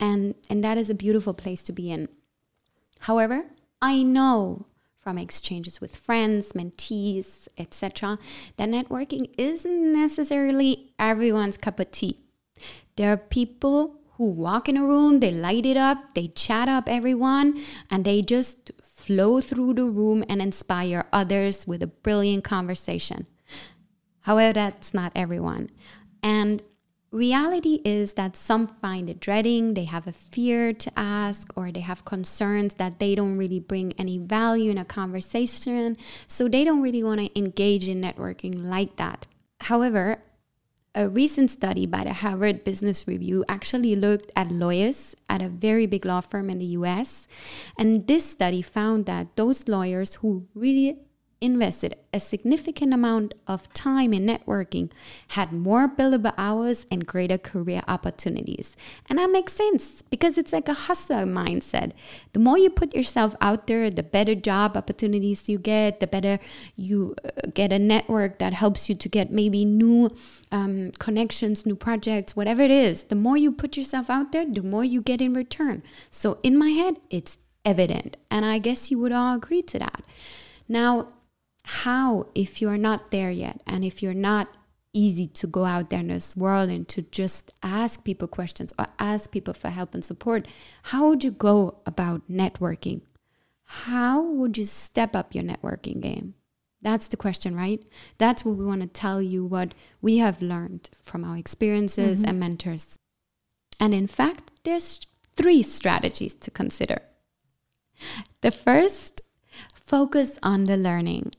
and 0.00 0.34
and 0.50 0.62
that 0.64 0.78
is 0.78 0.90
a 0.90 0.94
beautiful 0.94 1.34
place 1.34 1.62
to 1.64 1.72
be 1.72 1.90
in. 1.90 2.08
However, 3.00 3.46
I 3.80 4.02
know 4.02 4.66
from 4.98 5.18
exchanges 5.18 5.80
with 5.80 5.94
friends, 5.94 6.52
mentees, 6.52 7.46
etc., 7.58 8.18
that 8.56 8.68
networking 8.68 9.28
isn't 9.36 9.92
necessarily 9.92 10.92
everyone's 10.98 11.58
cup 11.58 11.78
of 11.78 11.90
tea. 11.90 12.18
There 12.96 13.12
are 13.12 13.18
people 13.18 14.00
who 14.16 14.30
walk 14.30 14.68
in 14.68 14.76
a 14.76 14.84
room, 14.84 15.20
they 15.20 15.30
light 15.30 15.66
it 15.66 15.76
up, 15.76 16.14
they 16.14 16.28
chat 16.28 16.68
up 16.68 16.88
everyone, 16.88 17.62
and 17.90 18.04
they 18.04 18.22
just 18.22 18.70
flow 19.06 19.40
through 19.40 19.74
the 19.74 19.84
room 19.84 20.24
and 20.28 20.40
inspire 20.40 21.06
others 21.12 21.66
with 21.66 21.82
a 21.82 21.86
brilliant 21.86 22.44
conversation. 22.44 23.26
However, 24.20 24.54
that's 24.54 24.94
not 24.94 25.12
everyone. 25.14 25.70
And 26.22 26.62
reality 27.10 27.80
is 27.84 28.14
that 28.14 28.36
some 28.36 28.66
find 28.80 29.08
it 29.08 29.20
dreading, 29.20 29.74
they 29.74 29.84
have 29.84 30.06
a 30.06 30.12
fear 30.12 30.72
to 30.72 30.90
ask, 30.96 31.52
or 31.54 31.70
they 31.70 31.80
have 31.80 32.04
concerns 32.04 32.74
that 32.74 32.98
they 32.98 33.14
don't 33.14 33.36
really 33.36 33.60
bring 33.60 33.92
any 33.98 34.18
value 34.18 34.70
in 34.70 34.78
a 34.78 34.84
conversation. 34.84 35.96
So 36.26 36.48
they 36.48 36.64
don't 36.64 36.82
really 36.82 37.04
want 37.04 37.20
to 37.20 37.38
engage 37.38 37.88
in 37.88 38.00
networking 38.00 38.64
like 38.64 38.96
that. 38.96 39.26
However, 39.60 40.18
a 40.94 41.08
recent 41.08 41.50
study 41.50 41.86
by 41.86 42.04
the 42.04 42.12
Harvard 42.12 42.62
Business 42.62 43.08
Review 43.08 43.44
actually 43.48 43.96
looked 43.96 44.30
at 44.36 44.50
lawyers 44.50 45.16
at 45.28 45.42
a 45.42 45.48
very 45.48 45.86
big 45.86 46.04
law 46.04 46.20
firm 46.20 46.48
in 46.48 46.58
the 46.58 46.78
US. 46.78 47.26
And 47.76 48.06
this 48.06 48.24
study 48.24 48.62
found 48.62 49.06
that 49.06 49.34
those 49.36 49.66
lawyers 49.66 50.14
who 50.16 50.46
really 50.54 50.98
invested 51.44 51.96
a 52.14 52.20
significant 52.20 52.94
amount 52.94 53.34
of 53.46 53.70
time 53.74 54.14
in 54.14 54.24
networking, 54.24 54.90
had 55.28 55.52
more 55.52 55.88
billable 55.88 56.32
hours 56.38 56.86
and 56.90 57.06
greater 57.06 57.36
career 57.36 57.82
opportunities. 57.88 58.76
And 59.08 59.18
that 59.18 59.30
makes 59.30 59.52
sense 59.52 60.02
because 60.02 60.38
it's 60.38 60.52
like 60.52 60.68
a 60.68 60.74
hustler 60.74 61.26
mindset. 61.26 61.92
The 62.32 62.38
more 62.38 62.56
you 62.56 62.70
put 62.70 62.94
yourself 62.94 63.34
out 63.40 63.66
there, 63.66 63.90
the 63.90 64.04
better 64.04 64.36
job 64.36 64.76
opportunities 64.76 65.48
you 65.48 65.58
get, 65.58 65.98
the 65.98 66.06
better 66.06 66.38
you 66.76 67.16
uh, 67.24 67.48
get 67.52 67.72
a 67.72 67.78
network 67.78 68.38
that 68.38 68.52
helps 68.52 68.88
you 68.88 68.94
to 68.94 69.08
get 69.08 69.32
maybe 69.32 69.64
new 69.64 70.08
um, 70.52 70.92
connections, 70.98 71.66
new 71.66 71.76
projects, 71.76 72.36
whatever 72.36 72.62
it 72.62 72.70
is. 72.70 73.04
The 73.04 73.16
more 73.16 73.36
you 73.36 73.50
put 73.50 73.76
yourself 73.76 74.08
out 74.08 74.30
there, 74.30 74.46
the 74.46 74.62
more 74.62 74.84
you 74.84 75.02
get 75.02 75.20
in 75.20 75.34
return. 75.34 75.82
So 76.10 76.38
in 76.44 76.56
my 76.56 76.70
head, 76.70 76.96
it's 77.10 77.38
evident. 77.64 78.16
And 78.30 78.44
I 78.44 78.58
guess 78.58 78.90
you 78.90 78.98
would 79.00 79.12
all 79.12 79.34
agree 79.34 79.62
to 79.62 79.78
that. 79.80 80.02
Now, 80.68 81.08
how 81.64 82.28
if 82.34 82.60
you're 82.60 82.76
not 82.76 83.10
there 83.10 83.30
yet 83.30 83.62
and 83.66 83.84
if 83.84 84.02
you're 84.02 84.14
not 84.14 84.48
easy 84.92 85.26
to 85.26 85.46
go 85.46 85.64
out 85.64 85.90
there 85.90 86.00
in 86.00 86.08
this 86.08 86.36
world 86.36 86.70
and 86.70 86.86
to 86.88 87.02
just 87.02 87.52
ask 87.62 88.04
people 88.04 88.28
questions 88.28 88.72
or 88.78 88.86
ask 88.98 89.32
people 89.32 89.54
for 89.54 89.68
help 89.68 89.94
and 89.94 90.04
support 90.04 90.46
how 90.84 91.08
would 91.08 91.24
you 91.24 91.30
go 91.30 91.78
about 91.86 92.30
networking? 92.30 93.00
How 93.64 94.22
would 94.22 94.58
you 94.58 94.66
step 94.66 95.16
up 95.16 95.34
your 95.34 95.42
networking 95.42 96.00
game? 96.00 96.34
That's 96.82 97.08
the 97.08 97.16
question 97.16 97.56
right? 97.56 97.82
That's 98.18 98.44
what 98.44 98.56
we 98.56 98.64
want 98.66 98.82
to 98.82 98.86
tell 98.86 99.22
you 99.22 99.44
what 99.44 99.72
we 100.02 100.18
have 100.18 100.42
learned 100.42 100.90
from 101.02 101.24
our 101.24 101.38
experiences 101.38 102.20
mm-hmm. 102.20 102.28
and 102.28 102.40
mentors. 102.40 102.98
And 103.80 103.94
in 103.94 104.06
fact 104.06 104.50
there's 104.64 105.00
three 105.34 105.62
strategies 105.62 106.34
to 106.34 106.50
consider. 106.50 107.00
The 108.42 108.50
first 108.50 109.22
focus 109.74 110.38
on 110.42 110.64
the 110.64 110.76
learning 110.76 111.32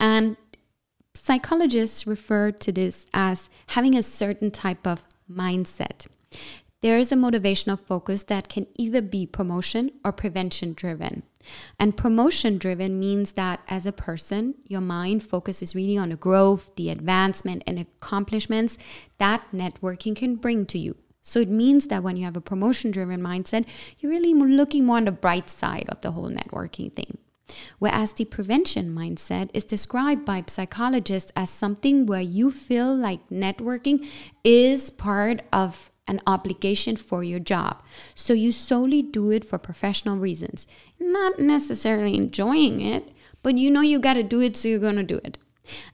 and 0.00 0.36
psychologists 1.14 2.06
refer 2.06 2.50
to 2.50 2.72
this 2.72 3.06
as 3.14 3.48
having 3.68 3.94
a 3.94 4.02
certain 4.02 4.50
type 4.50 4.86
of 4.86 5.02
mindset. 5.30 6.06
There 6.82 6.98
is 6.98 7.12
a 7.12 7.16
motivational 7.16 7.78
focus 7.78 8.24
that 8.24 8.48
can 8.48 8.66
either 8.76 9.02
be 9.02 9.26
promotion 9.26 9.90
or 10.02 10.12
prevention 10.12 10.72
driven. 10.72 11.24
And 11.78 11.96
promotion 11.96 12.56
driven 12.56 12.98
means 12.98 13.32
that 13.32 13.60
as 13.68 13.84
a 13.84 13.92
person, 13.92 14.54
your 14.66 14.80
mind 14.80 15.22
focuses 15.22 15.74
really 15.74 15.98
on 15.98 16.08
the 16.08 16.16
growth, 16.16 16.74
the 16.76 16.88
advancement, 16.90 17.62
and 17.66 17.78
accomplishments 17.78 18.78
that 19.18 19.44
networking 19.52 20.16
can 20.16 20.36
bring 20.36 20.64
to 20.66 20.78
you. 20.78 20.96
So 21.22 21.40
it 21.40 21.50
means 21.50 21.88
that 21.88 22.02
when 22.02 22.16
you 22.16 22.24
have 22.24 22.36
a 22.36 22.40
promotion 22.40 22.90
driven 22.90 23.20
mindset, 23.20 23.66
you're 23.98 24.10
really 24.10 24.32
looking 24.32 24.86
more 24.86 24.96
on 24.96 25.04
the 25.04 25.12
bright 25.12 25.50
side 25.50 25.84
of 25.90 26.00
the 26.00 26.12
whole 26.12 26.30
networking 26.30 26.92
thing. 26.94 27.18
Whereas 27.78 28.12
the 28.12 28.24
prevention 28.24 28.94
mindset 28.94 29.50
is 29.54 29.64
described 29.64 30.24
by 30.24 30.44
psychologists 30.46 31.32
as 31.36 31.50
something 31.50 32.06
where 32.06 32.20
you 32.20 32.50
feel 32.50 32.94
like 32.94 33.28
networking 33.28 34.06
is 34.44 34.90
part 34.90 35.42
of 35.52 35.90
an 36.06 36.20
obligation 36.26 36.96
for 36.96 37.22
your 37.22 37.38
job. 37.38 37.82
So 38.14 38.32
you 38.32 38.52
solely 38.52 39.00
do 39.02 39.30
it 39.30 39.44
for 39.44 39.58
professional 39.58 40.18
reasons, 40.18 40.66
not 40.98 41.38
necessarily 41.38 42.16
enjoying 42.16 42.80
it, 42.80 43.12
but 43.42 43.56
you 43.56 43.70
know 43.70 43.80
you 43.80 43.98
got 43.98 44.14
to 44.14 44.22
do 44.22 44.40
it, 44.40 44.56
so 44.56 44.68
you're 44.68 44.78
going 44.78 44.96
to 44.96 45.02
do 45.02 45.20
it. 45.24 45.38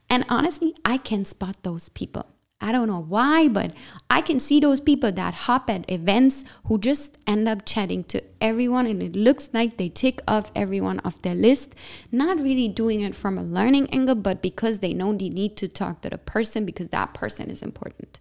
And 0.09 0.25
honestly, 0.27 0.73
I 0.83 0.97
can 0.97 1.23
spot 1.23 1.57
those 1.61 1.89
people. 1.89 2.25
I 2.59 2.71
don't 2.71 2.87
know 2.87 3.01
why, 3.01 3.47
but 3.47 3.73
I 4.09 4.21
can 4.21 4.39
see 4.39 4.59
those 4.59 4.81
people 4.81 5.11
that 5.11 5.33
hop 5.33 5.69
at 5.69 5.89
events 5.91 6.43
who 6.65 6.79
just 6.79 7.15
end 7.27 7.47
up 7.47 7.65
chatting 7.65 8.03
to 8.05 8.23
everyone, 8.41 8.87
and 8.87 9.01
it 9.03 9.15
looks 9.15 9.49
like 9.53 9.77
they 9.77 9.89
tick 9.89 10.21
off 10.27 10.51
everyone 10.55 10.99
off 11.05 11.21
their 11.21 11.35
list, 11.35 11.75
not 12.11 12.39
really 12.39 12.67
doing 12.67 13.01
it 13.01 13.15
from 13.15 13.37
a 13.37 13.43
learning 13.43 13.89
angle, 13.91 14.15
but 14.15 14.41
because 14.41 14.79
they 14.79 14.93
know 14.93 15.13
they 15.13 15.29
need 15.29 15.55
to 15.57 15.67
talk 15.67 16.01
to 16.01 16.09
the 16.09 16.17
person 16.17 16.65
because 16.65 16.89
that 16.89 17.13
person 17.13 17.51
is 17.51 17.61
important. 17.61 18.19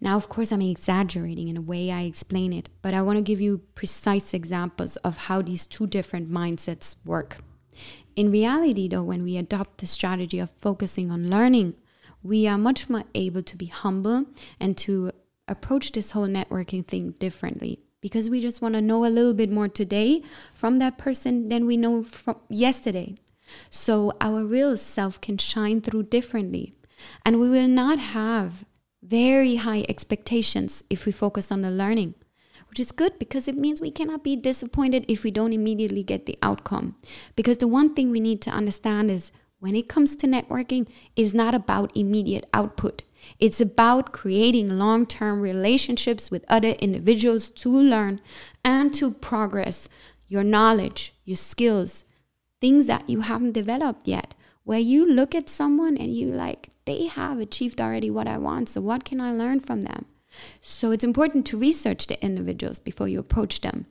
Now, 0.00 0.16
of 0.16 0.28
course, 0.28 0.52
I'm 0.52 0.62
exaggerating 0.62 1.48
in 1.48 1.56
a 1.56 1.60
way 1.60 1.90
I 1.90 2.02
explain 2.02 2.52
it, 2.52 2.70
but 2.80 2.94
I 2.94 3.02
want 3.02 3.18
to 3.18 3.22
give 3.22 3.40
you 3.40 3.58
precise 3.74 4.32
examples 4.32 4.96
of 4.98 5.16
how 5.16 5.42
these 5.42 5.66
two 5.66 5.86
different 5.86 6.30
mindsets 6.30 6.94
work. 7.04 7.38
In 8.14 8.30
reality, 8.30 8.88
though, 8.88 9.02
when 9.02 9.24
we 9.24 9.36
adopt 9.36 9.78
the 9.78 9.86
strategy 9.86 10.38
of 10.38 10.52
focusing 10.52 11.10
on 11.10 11.28
learning, 11.28 11.74
we 12.22 12.46
are 12.46 12.58
much 12.58 12.88
more 12.88 13.04
able 13.14 13.42
to 13.42 13.56
be 13.56 13.66
humble 13.66 14.26
and 14.58 14.76
to 14.78 15.12
approach 15.48 15.92
this 15.92 16.12
whole 16.12 16.28
networking 16.28 16.86
thing 16.86 17.12
differently 17.12 17.80
because 18.00 18.30
we 18.30 18.40
just 18.40 18.62
want 18.62 18.74
to 18.74 18.80
know 18.80 19.04
a 19.04 19.08
little 19.08 19.34
bit 19.34 19.50
more 19.50 19.68
today 19.68 20.22
from 20.54 20.78
that 20.78 20.98
person 20.98 21.48
than 21.48 21.66
we 21.66 21.76
know 21.76 22.02
from 22.02 22.36
yesterday. 22.48 23.14
So 23.68 24.12
our 24.20 24.44
real 24.44 24.76
self 24.76 25.20
can 25.20 25.38
shine 25.38 25.80
through 25.80 26.04
differently. 26.04 26.74
And 27.24 27.40
we 27.40 27.48
will 27.48 27.68
not 27.68 27.98
have 27.98 28.64
very 29.02 29.56
high 29.56 29.84
expectations 29.88 30.84
if 30.90 31.06
we 31.06 31.12
focus 31.12 31.50
on 31.50 31.62
the 31.62 31.70
learning, 31.70 32.14
which 32.68 32.78
is 32.78 32.92
good 32.92 33.18
because 33.18 33.48
it 33.48 33.56
means 33.56 33.80
we 33.80 33.90
cannot 33.90 34.22
be 34.22 34.36
disappointed 34.36 35.04
if 35.08 35.24
we 35.24 35.30
don't 35.30 35.52
immediately 35.52 36.02
get 36.02 36.26
the 36.26 36.38
outcome. 36.42 36.96
Because 37.36 37.58
the 37.58 37.68
one 37.68 37.94
thing 37.94 38.10
we 38.10 38.20
need 38.20 38.40
to 38.42 38.50
understand 38.50 39.10
is 39.10 39.32
when 39.60 39.76
it 39.76 39.88
comes 39.88 40.16
to 40.16 40.26
networking 40.26 40.88
is 41.14 41.32
not 41.32 41.54
about 41.54 41.96
immediate 41.96 42.48
output. 42.52 43.02
It's 43.38 43.60
about 43.60 44.12
creating 44.12 44.78
long 44.78 45.06
term 45.06 45.40
relationships 45.40 46.30
with 46.30 46.44
other 46.48 46.70
individuals 46.80 47.50
to 47.50 47.70
learn 47.70 48.20
and 48.64 48.92
to 48.94 49.12
progress 49.12 49.88
your 50.26 50.42
knowledge, 50.42 51.14
your 51.24 51.36
skills, 51.36 52.04
things 52.60 52.86
that 52.86 53.08
you 53.08 53.20
haven't 53.20 53.52
developed 53.52 54.08
yet. 54.08 54.34
where 54.64 54.78
you 54.78 55.10
look 55.10 55.34
at 55.34 55.48
someone 55.48 55.96
and 55.96 56.14
you 56.14 56.28
like, 56.28 56.68
they 56.84 57.06
have 57.06 57.38
achieved 57.38 57.80
already 57.80 58.10
what 58.10 58.28
I 58.28 58.38
want. 58.38 58.68
So 58.68 58.80
what 58.80 59.04
can 59.04 59.20
I 59.20 59.32
learn 59.32 59.60
from 59.60 59.82
them? 59.82 60.04
So 60.60 60.92
it's 60.92 61.02
important 61.02 61.46
to 61.46 61.58
research 61.58 62.06
the 62.06 62.22
individuals 62.24 62.78
before 62.78 63.08
you 63.08 63.18
approach 63.18 63.62
them. 63.62 63.86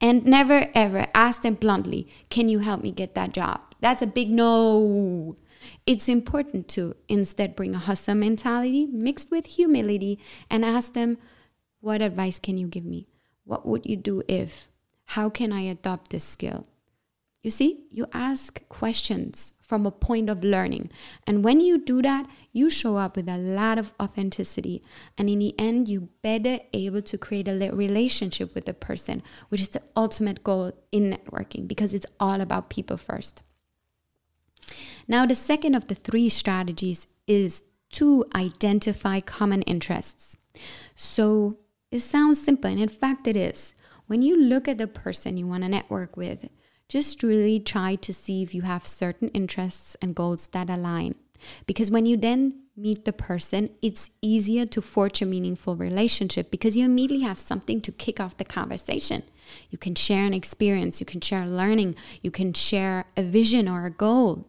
And 0.00 0.26
never 0.26 0.68
ever 0.74 1.06
ask 1.14 1.42
them 1.42 1.54
bluntly, 1.54 2.08
can 2.28 2.48
you 2.48 2.58
help 2.58 2.82
me 2.82 2.90
get 2.90 3.14
that 3.14 3.32
job? 3.32 3.60
That's 3.80 4.02
a 4.02 4.06
big 4.06 4.30
no. 4.30 5.36
It's 5.86 6.08
important 6.08 6.68
to 6.68 6.94
instead 7.08 7.56
bring 7.56 7.74
a 7.74 7.78
hustle 7.78 8.14
mentality 8.14 8.86
mixed 8.86 9.30
with 9.30 9.46
humility 9.46 10.18
and 10.50 10.64
ask 10.64 10.92
them, 10.92 11.18
what 11.80 12.02
advice 12.02 12.38
can 12.38 12.58
you 12.58 12.66
give 12.66 12.84
me? 12.84 13.06
What 13.44 13.66
would 13.66 13.86
you 13.86 13.96
do 13.96 14.22
if? 14.28 14.68
How 15.06 15.28
can 15.28 15.52
I 15.52 15.62
adopt 15.62 16.10
this 16.10 16.24
skill? 16.24 16.66
You 17.42 17.50
see, 17.50 17.84
you 17.90 18.06
ask 18.12 18.66
questions 18.68 19.53
from 19.66 19.86
a 19.86 19.90
point 19.90 20.28
of 20.28 20.44
learning. 20.44 20.90
And 21.26 21.42
when 21.42 21.60
you 21.60 21.78
do 21.78 22.02
that, 22.02 22.26
you 22.52 22.68
show 22.70 22.96
up 22.96 23.16
with 23.16 23.28
a 23.28 23.38
lot 23.38 23.78
of 23.78 23.92
authenticity. 24.00 24.82
And 25.16 25.30
in 25.30 25.38
the 25.38 25.58
end, 25.58 25.88
you're 25.88 26.08
better 26.22 26.58
able 26.72 27.02
to 27.02 27.18
create 27.18 27.48
a 27.48 27.70
relationship 27.72 28.54
with 28.54 28.66
the 28.66 28.74
person, 28.74 29.22
which 29.48 29.62
is 29.62 29.70
the 29.70 29.82
ultimate 29.96 30.44
goal 30.44 30.72
in 30.92 31.10
networking 31.10 31.66
because 31.66 31.94
it's 31.94 32.06
all 32.20 32.40
about 32.40 32.70
people 32.70 32.96
first. 32.96 33.42
Now, 35.08 35.26
the 35.26 35.34
second 35.34 35.74
of 35.74 35.88
the 35.88 35.94
three 35.94 36.28
strategies 36.28 37.06
is 37.26 37.62
to 37.92 38.24
identify 38.34 39.20
common 39.20 39.62
interests. 39.62 40.36
So 40.96 41.58
it 41.90 42.00
sounds 42.00 42.42
simple, 42.42 42.70
and 42.70 42.80
in 42.80 42.88
fact, 42.88 43.26
it 43.26 43.36
is. 43.36 43.74
When 44.06 44.22
you 44.22 44.36
look 44.38 44.68
at 44.68 44.78
the 44.78 44.86
person 44.86 45.36
you 45.36 45.46
want 45.46 45.62
to 45.62 45.68
network 45.68 46.16
with, 46.16 46.48
just 46.94 47.24
really 47.24 47.58
try 47.58 47.96
to 47.96 48.14
see 48.14 48.40
if 48.40 48.54
you 48.54 48.62
have 48.62 48.86
certain 48.86 49.28
interests 49.30 49.96
and 50.00 50.14
goals 50.14 50.46
that 50.54 50.70
align. 50.70 51.16
Because 51.66 51.90
when 51.90 52.06
you 52.06 52.16
then 52.16 52.60
meet 52.76 53.04
the 53.04 53.12
person, 53.12 53.70
it's 53.82 54.10
easier 54.22 54.64
to 54.66 54.80
forge 54.80 55.20
a 55.20 55.26
meaningful 55.26 55.74
relationship 55.74 56.52
because 56.52 56.76
you 56.76 56.84
immediately 56.84 57.26
have 57.26 57.36
something 57.36 57.80
to 57.80 57.90
kick 57.90 58.20
off 58.20 58.36
the 58.36 58.44
conversation. 58.44 59.24
You 59.70 59.76
can 59.76 59.96
share 59.96 60.24
an 60.24 60.34
experience, 60.34 61.00
you 61.00 61.06
can 61.06 61.20
share 61.20 61.44
learning, 61.46 61.96
you 62.22 62.30
can 62.30 62.52
share 62.52 63.06
a 63.16 63.24
vision 63.24 63.68
or 63.68 63.86
a 63.86 63.90
goal. 63.90 64.46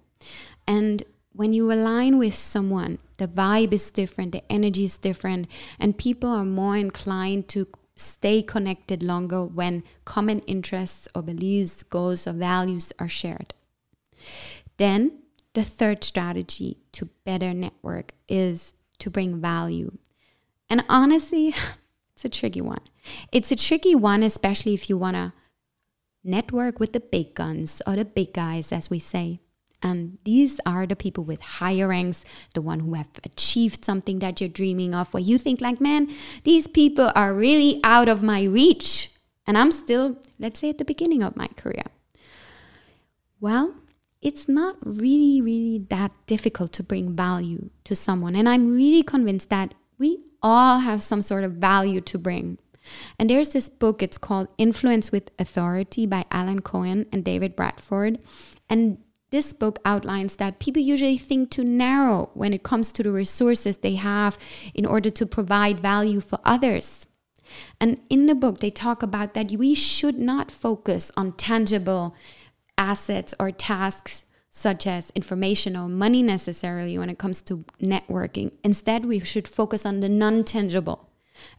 And 0.67 1.01
when 1.33 1.51
you 1.51 1.71
align 1.71 2.19
with 2.19 2.35
someone, 2.35 2.99
the 3.17 3.27
vibe 3.27 3.73
is 3.73 3.89
different, 3.89 4.33
the 4.33 4.51
energy 4.51 4.85
is 4.85 4.99
different, 4.99 5.47
and 5.79 5.97
people 5.97 6.29
are 6.29 6.45
more 6.45 6.77
inclined 6.77 7.47
to 7.47 7.65
stay 7.95 8.41
connected 8.41 9.01
longer 9.01 9.45
when 9.45 9.83
common 10.03 10.39
interests 10.41 11.07
or 11.15 11.21
beliefs, 11.21 11.83
goals, 11.83 12.27
or 12.27 12.33
values 12.33 12.91
are 12.99 13.09
shared. 13.09 13.53
Then, 14.77 15.19
the 15.53 15.63
third 15.63 16.03
strategy 16.03 16.77
to 16.91 17.09
better 17.23 17.53
network 17.53 18.11
is 18.27 18.73
to 18.99 19.09
bring 19.09 19.39
value. 19.39 19.97
And 20.69 20.83
honestly, 20.89 21.55
it's 22.13 22.25
a 22.25 22.29
tricky 22.29 22.61
one. 22.61 22.81
It's 23.31 23.51
a 23.51 23.55
tricky 23.55 23.95
one, 23.95 24.23
especially 24.23 24.73
if 24.73 24.89
you 24.89 24.97
want 24.97 25.15
to 25.15 25.33
network 26.23 26.79
with 26.79 26.91
the 26.91 26.99
big 26.99 27.35
guns 27.35 27.81
or 27.87 27.95
the 27.95 28.05
big 28.05 28.33
guys, 28.33 28.71
as 28.71 28.89
we 28.89 28.99
say. 28.99 29.39
And 29.81 30.17
these 30.23 30.59
are 30.65 30.85
the 30.87 30.95
people 30.95 31.23
with 31.23 31.41
higher 31.41 31.87
ranks, 31.87 32.23
the 32.53 32.61
one 32.61 32.79
who 32.79 32.93
have 32.93 33.09
achieved 33.23 33.85
something 33.85 34.19
that 34.19 34.41
you're 34.41 34.49
dreaming 34.49 34.95
of, 34.95 35.13
where 35.13 35.23
you 35.23 35.37
think 35.37 35.61
like, 35.61 35.79
man, 35.79 36.09
these 36.43 36.67
people 36.67 37.11
are 37.15 37.33
really 37.33 37.79
out 37.83 38.09
of 38.09 38.23
my 38.23 38.43
reach. 38.43 39.11
And 39.45 39.57
I'm 39.57 39.71
still, 39.71 40.17
let's 40.39 40.59
say, 40.59 40.69
at 40.69 40.77
the 40.77 40.85
beginning 40.85 41.21
of 41.21 41.35
my 41.35 41.47
career. 41.55 41.83
Well, 43.39 43.75
it's 44.21 44.47
not 44.49 44.77
really, 44.81 45.39
really 45.39 45.85
that 45.89 46.11
difficult 46.25 46.73
to 46.73 46.83
bring 46.83 47.15
value 47.15 47.69
to 47.83 47.95
someone. 47.95 48.35
And 48.35 48.49
I'm 48.49 48.73
really 48.73 49.03
convinced 49.03 49.49
that 49.49 49.75
we 49.99 50.23
all 50.41 50.79
have 50.79 51.03
some 51.03 51.21
sort 51.21 51.43
of 51.43 51.53
value 51.53 52.01
to 52.01 52.17
bring. 52.17 52.57
And 53.19 53.29
there's 53.29 53.49
this 53.49 53.69
book, 53.69 54.01
it's 54.01 54.17
called 54.17 54.47
Influence 54.57 55.11
with 55.11 55.31
Authority 55.37 56.05
by 56.05 56.25
Allan 56.31 56.61
Cohen 56.61 57.05
and 57.11 57.23
David 57.23 57.55
Bradford. 57.55 58.19
And 58.69 58.97
this 59.31 59.53
book 59.53 59.79
outlines 59.83 60.35
that 60.37 60.59
people 60.59 60.81
usually 60.81 61.17
think 61.17 61.51
too 61.51 61.63
narrow 61.63 62.29
when 62.33 62.53
it 62.53 62.63
comes 62.63 62.91
to 62.93 63.03
the 63.03 63.11
resources 63.11 63.77
they 63.77 63.95
have 63.95 64.37
in 64.73 64.85
order 64.85 65.09
to 65.09 65.25
provide 65.25 65.79
value 65.79 66.21
for 66.21 66.39
others. 66.43 67.07
And 67.79 68.01
in 68.09 68.27
the 68.27 68.35
book, 68.35 68.59
they 68.59 68.69
talk 68.69 69.03
about 69.03 69.33
that 69.33 69.51
we 69.51 69.73
should 69.73 70.17
not 70.17 70.51
focus 70.51 71.11
on 71.17 71.33
tangible 71.33 72.15
assets 72.77 73.33
or 73.39 73.51
tasks 73.51 74.25
such 74.49 74.87
as 74.87 75.11
information 75.11 75.75
or 75.75 75.89
money 75.89 76.23
necessarily 76.23 76.97
when 76.97 77.09
it 77.09 77.17
comes 77.17 77.41
to 77.41 77.65
networking. 77.81 78.51
Instead, 78.63 79.05
we 79.05 79.19
should 79.19 79.47
focus 79.47 79.85
on 79.85 79.99
the 79.99 80.09
non 80.09 80.43
tangible. 80.43 81.09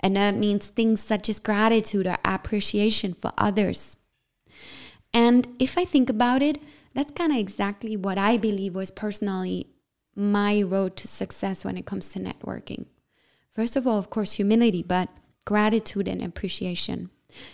And 0.00 0.16
that 0.16 0.34
means 0.34 0.68
things 0.68 1.02
such 1.02 1.28
as 1.28 1.38
gratitude 1.38 2.06
or 2.06 2.16
appreciation 2.24 3.12
for 3.12 3.32
others. 3.36 3.98
And 5.12 5.46
if 5.58 5.76
I 5.76 5.84
think 5.84 6.08
about 6.08 6.40
it, 6.40 6.58
that's 6.96 7.12
kind 7.12 7.30
of 7.30 7.36
exactly 7.36 7.94
what 7.94 8.16
I 8.16 8.38
believe 8.38 8.74
was 8.74 8.90
personally 8.90 9.66
my 10.16 10.62
road 10.62 10.96
to 10.96 11.06
success 11.06 11.62
when 11.62 11.76
it 11.76 11.84
comes 11.84 12.08
to 12.08 12.18
networking. 12.18 12.86
First 13.54 13.76
of 13.76 13.86
all, 13.86 13.98
of 13.98 14.08
course, 14.08 14.32
humility, 14.32 14.82
but 14.82 15.10
gratitude 15.44 16.08
and 16.08 16.22
appreciation. 16.22 17.10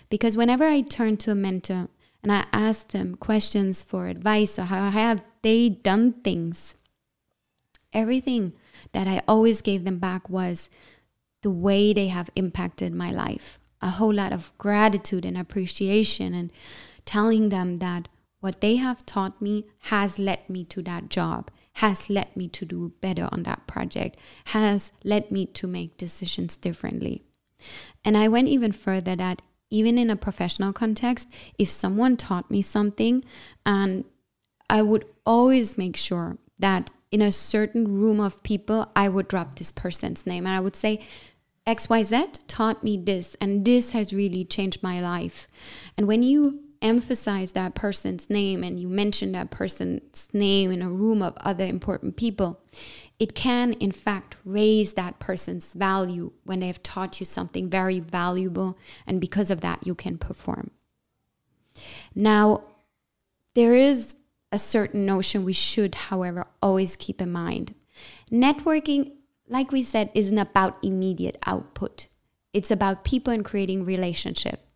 Because 0.08 0.36
whenever 0.36 0.64
I 0.64 0.80
turn 0.80 1.16
to 1.18 1.32
a 1.32 1.34
mentor 1.34 1.88
and 2.22 2.30
I 2.30 2.44
ask 2.52 2.92
them 2.92 3.16
questions 3.16 3.82
for 3.82 4.06
advice 4.06 4.60
or 4.60 4.66
how 4.66 4.90
have 4.90 5.24
they 5.42 5.68
done 5.68 6.12
things, 6.12 6.76
everything 7.92 8.52
that 8.92 9.08
I 9.08 9.22
always 9.26 9.60
gave 9.60 9.82
them 9.82 9.98
back 9.98 10.30
was 10.30 10.70
the 11.42 11.50
way 11.50 11.92
they 11.92 12.06
have 12.06 12.30
impacted 12.36 12.94
my 12.94 13.10
life. 13.10 13.58
A 13.80 13.90
whole 13.90 14.14
lot 14.14 14.32
of 14.32 14.56
gratitude 14.56 15.24
and 15.24 15.36
appreciation 15.36 16.32
and 16.32 16.52
telling 17.04 17.48
them 17.48 17.80
that 17.80 18.06
what 18.42 18.60
they 18.60 18.76
have 18.76 19.06
taught 19.06 19.40
me 19.40 19.64
has 19.82 20.18
led 20.18 20.50
me 20.50 20.64
to 20.64 20.82
that 20.82 21.08
job, 21.08 21.48
has 21.74 22.10
led 22.10 22.36
me 22.36 22.48
to 22.48 22.64
do 22.64 22.92
better 23.00 23.28
on 23.30 23.44
that 23.44 23.66
project, 23.68 24.18
has 24.46 24.90
led 25.04 25.30
me 25.30 25.46
to 25.46 25.68
make 25.68 25.96
decisions 25.96 26.56
differently. 26.56 27.22
And 28.04 28.16
I 28.16 28.26
went 28.26 28.48
even 28.48 28.72
further 28.72 29.14
that 29.14 29.42
even 29.70 29.96
in 29.96 30.10
a 30.10 30.16
professional 30.16 30.72
context, 30.72 31.32
if 31.56 31.70
someone 31.70 32.16
taught 32.16 32.50
me 32.50 32.62
something, 32.62 33.24
and 33.64 34.04
I 34.68 34.82
would 34.82 35.06
always 35.24 35.78
make 35.78 35.96
sure 35.96 36.36
that 36.58 36.90
in 37.12 37.22
a 37.22 37.30
certain 37.30 37.96
room 37.96 38.18
of 38.18 38.42
people, 38.42 38.90
I 38.96 39.08
would 39.08 39.28
drop 39.28 39.54
this 39.54 39.70
person's 39.70 40.26
name 40.26 40.46
and 40.46 40.54
I 40.54 40.60
would 40.60 40.74
say, 40.74 41.00
XYZ 41.64 42.40
taught 42.48 42.82
me 42.82 42.96
this, 42.96 43.36
and 43.40 43.64
this 43.64 43.92
has 43.92 44.12
really 44.12 44.44
changed 44.44 44.82
my 44.82 45.00
life. 45.00 45.46
And 45.96 46.08
when 46.08 46.24
you 46.24 46.61
emphasize 46.82 47.52
that 47.52 47.74
person's 47.74 48.28
name 48.28 48.62
and 48.62 48.78
you 48.78 48.88
mention 48.88 49.32
that 49.32 49.50
person's 49.50 50.28
name 50.32 50.72
in 50.72 50.82
a 50.82 50.90
room 50.90 51.22
of 51.22 51.34
other 51.38 51.64
important 51.64 52.16
people, 52.16 52.60
it 53.18 53.34
can, 53.34 53.72
in 53.74 53.92
fact, 53.92 54.36
raise 54.44 54.94
that 54.94 55.20
person's 55.20 55.72
value 55.72 56.32
when 56.44 56.60
they 56.60 56.66
have 56.66 56.82
taught 56.82 57.20
you 57.20 57.26
something 57.26 57.70
very 57.70 58.00
valuable. 58.00 58.76
And 59.06 59.20
because 59.20 59.50
of 59.50 59.60
that, 59.60 59.86
you 59.86 59.94
can 59.94 60.18
perform. 60.18 60.72
Now, 62.14 62.64
there 63.54 63.74
is 63.74 64.16
a 64.50 64.58
certain 64.58 65.06
notion 65.06 65.44
we 65.44 65.52
should, 65.52 65.94
however, 65.94 66.46
always 66.60 66.96
keep 66.96 67.20
in 67.20 67.32
mind. 67.32 67.74
Networking, 68.30 69.12
like 69.48 69.72
we 69.72 69.82
said, 69.82 70.10
isn't 70.14 70.38
about 70.38 70.78
immediate 70.82 71.38
output. 71.46 72.08
It's 72.52 72.70
about 72.70 73.04
people 73.04 73.32
and 73.32 73.44
creating 73.44 73.84
relationship. 73.84 74.68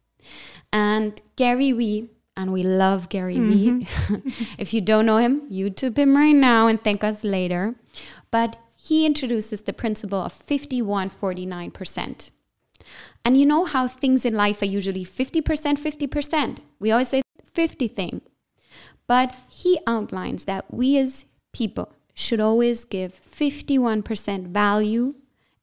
And 0.73 1.21
Gary 1.37 1.73
Vee, 1.73 2.11
and 2.37 2.53
we 2.53 2.63
love 2.63 3.09
Gary 3.09 3.37
mm-hmm. 3.37 3.79
Vee. 3.79 4.45
if 4.59 4.75
you 4.75 4.81
don't 4.81 5.07
know 5.07 5.19
him, 5.19 5.49
YouTube 5.51 5.97
him 5.97 6.17
right 6.17 6.33
now 6.35 6.67
and 6.67 6.83
thank 6.83 7.03
us 7.03 7.25
later. 7.25 7.75
But 8.31 8.57
he 8.75 9.07
introduces 9.07 9.63
the 9.63 9.73
principle 9.73 10.21
of 10.21 10.33
51 10.33 11.11
49%. 11.11 12.31
And 13.25 13.37
you 13.37 13.47
know 13.47 13.65
how 13.65 13.89
things 13.89 14.25
in 14.25 14.35
life 14.35 14.63
are 14.63 14.67
usually 14.67 15.05
50%, 15.05 15.43
50%. 15.43 16.59
We 16.79 16.93
always 16.93 17.09
say 17.09 17.23
50 17.43 17.89
thing. 17.89 18.21
But 19.09 19.35
he 19.49 19.81
outlines 19.87 20.45
that 20.45 20.73
we 20.73 20.99
as 20.99 21.27
people 21.53 21.93
should 22.15 22.41
always 22.41 22.85
give 22.85 23.21
51% 23.23 24.49
value 24.49 25.15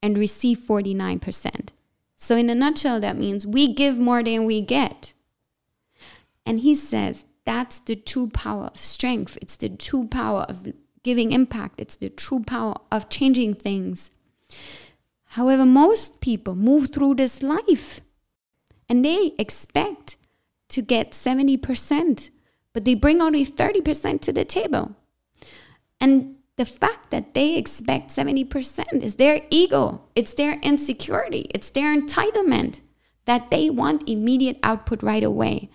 and 0.01 0.17
receive 0.17 0.59
49%. 0.59 1.69
So, 2.23 2.37
in 2.37 2.49
a 2.49 2.55
nutshell, 2.55 3.01
that 3.01 3.17
means 3.17 3.45
we 3.45 3.73
give 3.73 3.99
more 3.99 4.23
than 4.23 4.45
we 4.45 4.61
get. 4.61 5.13
And 6.45 6.61
he 6.61 6.73
says 6.73 7.25
that's 7.43 7.79
the 7.79 7.97
true 7.97 8.29
power 8.29 8.67
of 8.67 8.77
strength. 8.77 9.37
It's 9.41 9.57
the 9.57 9.67
true 9.67 10.07
power 10.07 10.43
of 10.47 10.65
giving 11.03 11.33
impact. 11.33 11.81
It's 11.81 11.97
the 11.97 12.09
true 12.09 12.41
power 12.41 12.75
of 12.89 13.09
changing 13.09 13.55
things. 13.55 14.09
However, 15.35 15.65
most 15.65 16.21
people 16.21 16.55
move 16.55 16.93
through 16.93 17.15
this 17.15 17.43
life 17.43 17.99
and 18.87 19.03
they 19.03 19.33
expect 19.37 20.15
to 20.69 20.81
get 20.81 21.11
70%, 21.11 22.29
but 22.71 22.85
they 22.85 22.95
bring 22.95 23.21
only 23.21 23.45
30% 23.45 24.21
to 24.21 24.31
the 24.31 24.45
table. 24.45 24.95
And 25.99 26.35
the 26.55 26.65
fact 26.65 27.09
that 27.09 27.33
they 27.33 27.55
expect 27.55 28.09
70% 28.09 29.01
is 29.01 29.15
their 29.15 29.41
ego, 29.49 30.01
it's 30.15 30.33
their 30.33 30.59
insecurity, 30.61 31.49
it's 31.53 31.69
their 31.69 31.95
entitlement 31.95 32.81
that 33.25 33.49
they 33.49 33.69
want 33.69 34.07
immediate 34.09 34.59
output 34.63 35.01
right 35.01 35.23
away. 35.23 35.69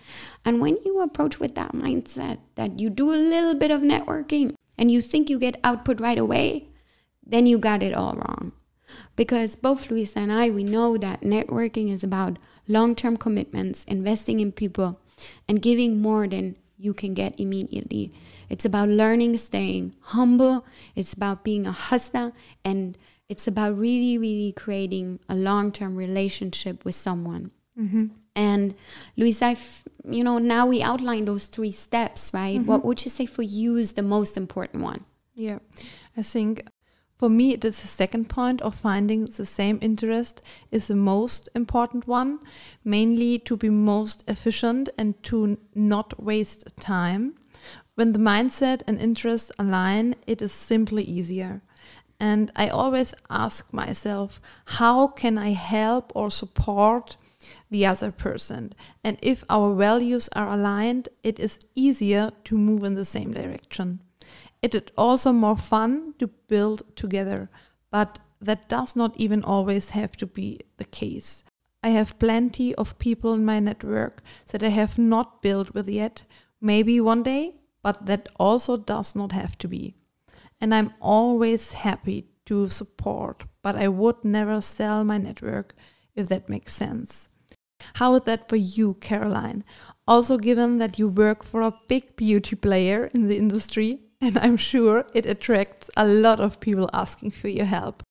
And 0.45 0.61
when 0.61 0.77
you 0.85 1.01
approach 1.01 1.39
with 1.39 1.55
that 1.55 1.73
mindset 1.73 2.39
that 2.55 2.79
you 2.79 2.89
do 2.89 3.11
a 3.11 3.15
little 3.15 3.55
bit 3.55 3.71
of 3.71 3.81
networking 3.81 4.53
and 4.77 4.89
you 4.89 5.01
think 5.01 5.29
you 5.29 5.39
get 5.39 5.59
output 5.63 5.99
right 5.99 6.17
away, 6.17 6.69
then 7.25 7.45
you 7.45 7.57
got 7.57 7.83
it 7.83 7.93
all 7.93 8.15
wrong. 8.15 8.53
Because 9.15 9.55
both 9.55 9.89
Louisa 9.89 10.19
and 10.19 10.31
I, 10.31 10.49
we 10.49 10.63
know 10.63 10.97
that 10.97 11.21
networking 11.21 11.91
is 11.93 12.03
about 12.03 12.37
long 12.67 12.95
term 12.95 13.17
commitments, 13.17 13.83
investing 13.83 14.39
in 14.39 14.51
people, 14.51 14.99
and 15.47 15.61
giving 15.61 16.01
more 16.01 16.27
than 16.27 16.55
you 16.77 16.93
can 16.93 17.13
get 17.13 17.37
immediately. 17.39 18.13
It's 18.49 18.65
about 18.65 18.89
learning, 18.89 19.37
staying 19.37 19.95
humble. 20.01 20.65
It's 20.95 21.13
about 21.13 21.43
being 21.43 21.65
a 21.65 21.71
hustler. 21.71 22.33
And 22.65 22.97
it's 23.27 23.47
about 23.47 23.77
really, 23.77 24.17
really 24.17 24.51
creating 24.51 25.19
a 25.29 25.35
long 25.35 25.71
term 25.71 25.95
relationship 25.95 26.83
with 26.83 26.95
someone. 26.95 27.51
Mm-hmm. 27.79 28.07
And 28.35 28.75
Louisa, 29.17 29.47
I've, 29.47 29.83
you 30.03 30.23
know, 30.23 30.37
now 30.37 30.65
we 30.65 30.81
outlined 30.81 31.27
those 31.27 31.47
three 31.47 31.71
steps, 31.71 32.31
right? 32.33 32.57
Mm-hmm. 32.57 32.69
What 32.69 32.85
would 32.85 33.03
you 33.03 33.11
say 33.11 33.25
for 33.25 33.43
you 33.43 33.75
is 33.75 33.93
the 33.93 34.01
most 34.01 34.37
important 34.37 34.83
one? 34.83 35.05
Yeah, 35.35 35.59
I 36.17 36.21
think 36.21 36.63
for 37.19 37.29
me, 37.29 37.51
it 37.51 37.65
is 37.65 37.81
the 37.81 37.87
second 37.87 38.29
point 38.29 38.61
of 38.61 38.75
finding 38.75 39.25
the 39.25 39.45
same 39.45 39.77
interest 39.81 40.41
is 40.71 40.87
the 40.87 40.95
most 40.95 41.49
important 41.53 42.07
one, 42.07 42.39
mainly 42.85 43.39
to 43.39 43.57
be 43.57 43.69
most 43.69 44.23
efficient 44.25 44.87
and 44.97 45.21
to 45.23 45.57
not 45.75 46.23
waste 46.23 46.63
time. 46.79 47.35
When 47.99 48.13
the 48.13 48.17
mindset 48.19 48.81
and 48.87 48.97
interest 48.97 49.51
align, 49.59 50.15
it 50.25 50.41
is 50.41 50.53
simply 50.53 51.03
easier. 51.03 51.61
And 52.17 52.49
I 52.55 52.69
always 52.69 53.13
ask 53.29 53.73
myself, 53.73 54.39
how 54.79 55.07
can 55.07 55.37
I 55.37 55.49
help 55.49 56.13
or 56.15 56.31
support 56.31 57.17
the 57.69 57.85
other 57.85 58.13
person? 58.13 58.71
And 59.03 59.17
if 59.21 59.43
our 59.49 59.75
values 59.75 60.29
are 60.31 60.53
aligned, 60.53 61.09
it 61.23 61.41
is 61.41 61.59
easier 61.75 62.31
to 62.45 62.57
move 62.57 62.85
in 62.85 62.93
the 62.93 63.03
same 63.03 63.33
direction. 63.33 63.99
It 64.61 64.73
is 64.73 64.83
also 64.97 65.33
more 65.33 65.57
fun 65.57 66.13
to 66.19 66.27
build 66.47 66.83
together, 66.95 67.49
but 67.91 68.19
that 68.39 68.69
does 68.69 68.95
not 68.95 69.13
even 69.17 69.43
always 69.43 69.89
have 69.89 70.15
to 70.15 70.25
be 70.25 70.61
the 70.77 70.85
case. 70.85 71.43
I 71.83 71.89
have 71.89 72.17
plenty 72.17 72.73
of 72.75 72.97
people 72.97 73.33
in 73.33 73.43
my 73.43 73.59
network 73.59 74.23
that 74.53 74.63
I 74.63 74.69
have 74.69 74.97
not 74.97 75.41
built 75.41 75.73
with 75.73 75.89
yet, 75.89 76.23
maybe 76.61 77.01
one 77.01 77.23
day, 77.23 77.55
but 77.81 78.05
that 78.05 78.27
also 78.39 78.77
does 78.77 79.15
not 79.15 79.31
have 79.31 79.57
to 79.59 79.67
be. 79.67 79.95
And 80.61 80.73
I'm 80.73 80.93
always 80.99 81.73
happy 81.73 82.27
to 82.45 82.67
support, 82.67 83.45
but 83.61 83.75
I 83.75 83.87
would 83.87 84.23
never 84.23 84.61
sell 84.61 85.03
my 85.03 85.17
network 85.17 85.75
if 86.15 86.27
that 86.29 86.49
makes 86.49 86.73
sense. 86.73 87.29
How 87.93 88.15
is 88.15 88.23
that 88.23 88.49
for 88.49 88.57
you, 88.57 88.95
Carolyne? 88.95 89.63
Also, 90.07 90.37
given 90.37 90.79
that 90.79 90.99
you 90.99 91.07
work 91.07 91.43
for 91.43 91.61
a 91.61 91.79
big 91.87 92.15
beauty 92.15 92.55
player 92.55 93.09
in 93.13 93.27
the 93.27 93.37
industry, 93.37 94.01
and 94.21 94.37
I'm 94.37 94.57
sure 94.57 95.05
it 95.13 95.25
attracts 95.25 95.89
a 95.95 96.05
lot 96.05 96.39
of 96.39 96.59
people 96.59 96.89
asking 96.91 97.31
for 97.31 97.47
your 97.47 97.65
help. 97.65 98.03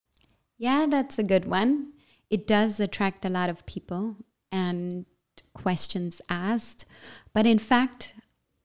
Yeah, 0.57 0.87
that's 0.89 1.19
a 1.19 1.23
good 1.23 1.45
one. 1.45 1.93
It 2.29 2.47
does 2.47 2.79
attract 2.79 3.25
a 3.25 3.29
lot 3.29 3.49
of 3.49 3.65
people 3.65 4.17
and 4.51 5.05
questions 5.53 6.21
asked. 6.29 6.85
But 7.33 7.45
in 7.45 7.59
fact, 7.59 8.13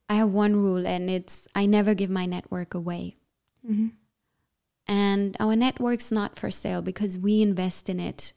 I 0.07 0.15
have 0.15 0.29
one 0.29 0.55
rule, 0.55 0.85
and 0.85 1.09
it's 1.09 1.47
I 1.55 1.65
never 1.65 1.93
give 1.93 2.09
my 2.09 2.25
network 2.25 2.73
away. 2.73 3.17
Mm-hmm. 3.67 3.87
And 4.87 5.35
our 5.39 5.55
network's 5.55 6.11
not 6.11 6.37
for 6.37 6.51
sale 6.51 6.81
because 6.81 7.17
we 7.17 7.41
invest 7.41 7.89
in 7.89 7.99
it 7.99 8.33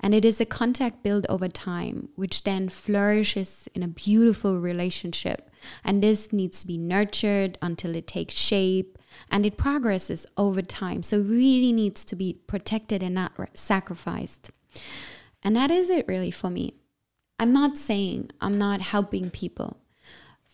and 0.00 0.14
it 0.14 0.24
is 0.24 0.40
a 0.40 0.46
contact 0.46 1.02
built 1.02 1.26
over 1.28 1.48
time, 1.48 2.08
which 2.16 2.44
then 2.44 2.68
flourishes 2.68 3.68
in 3.74 3.82
a 3.82 3.88
beautiful 3.88 4.60
relationship. 4.60 5.50
And 5.84 6.02
this 6.02 6.32
needs 6.32 6.60
to 6.60 6.66
be 6.66 6.78
nurtured 6.78 7.58
until 7.60 7.94
it 7.94 8.06
takes 8.06 8.34
shape 8.34 8.98
and 9.30 9.44
it 9.44 9.56
progresses 9.56 10.26
over 10.36 10.62
time. 10.62 11.02
So, 11.02 11.18
it 11.18 11.24
really 11.24 11.72
needs 11.72 12.04
to 12.06 12.16
be 12.16 12.40
protected 12.46 13.02
and 13.02 13.14
not 13.14 13.32
sacrificed. 13.54 14.50
And 15.42 15.56
that 15.56 15.70
is 15.70 15.90
it 15.90 16.06
really 16.06 16.30
for 16.30 16.50
me. 16.50 16.74
I'm 17.40 17.52
not 17.52 17.76
saying 17.76 18.30
I'm 18.40 18.58
not 18.58 18.80
helping 18.80 19.30
people. 19.30 19.78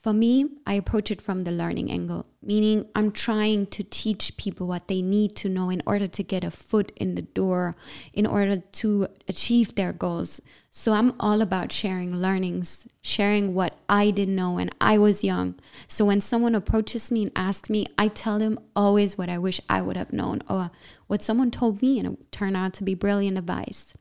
For 0.05 0.12
me, 0.12 0.51
I 0.67 0.75
approach 0.75 1.11
it 1.11 1.23
from 1.23 1.45
the 1.45 1.51
learning 1.51 1.90
angle, 1.90 2.27
meaning 2.43 2.85
I'm 2.95 3.11
trying 3.11 3.69
to 3.69 3.83
teach 3.83 4.37
people 4.37 4.67
what 4.67 4.87
they 4.87 5.01
need 5.01 5.35
to 5.37 5.49
know 5.49 5.71
in 5.71 5.81
order 5.87 6.07
to 6.07 6.23
get 6.23 6.45
a 6.45 6.51
foot 6.51 6.93
in 6.97 7.14
the 7.14 7.23
door, 7.23 7.75
in 8.12 8.27
order 8.27 8.59
to 8.59 9.09
achieve 9.27 9.75
their 9.75 9.95
goals. 9.95 10.43
So 10.71 10.93
I'm 10.93 11.14
all 11.19 11.40
about 11.40 11.73
sharing 11.73 12.17
learnings, 12.17 12.87
sharing 13.01 13.55
what 13.55 13.79
I 13.88 14.11
didn't 14.11 14.37
know 14.37 14.53
when 14.53 14.69
I 14.79 14.99
was 14.99 15.25
young. 15.25 15.55
So 15.88 16.05
when 16.05 16.21
someone 16.21 16.55
approaches 16.55 17.11
me 17.11 17.23
and 17.23 17.33
asks 17.35 17.71
me, 17.71 17.87
I 17.99 18.09
tell 18.09 18.38
them 18.38 18.61
always 18.77 19.17
what 19.17 19.31
I 19.31 19.38
wish 19.38 19.59
I 19.71 19.81
would 19.81 19.97
have 19.97 20.12
known 20.12 20.43
or 20.51 20.71
what 21.07 21.23
someone 21.23 21.51
told 21.51 21.81
me 21.81 21.99
and 21.99 22.09
it 22.09 22.31
turned 22.31 22.59
out 22.59 22.75
to 22.75 22.85
be 22.85 22.95
brilliant 22.95 23.38
advice. 23.38 23.95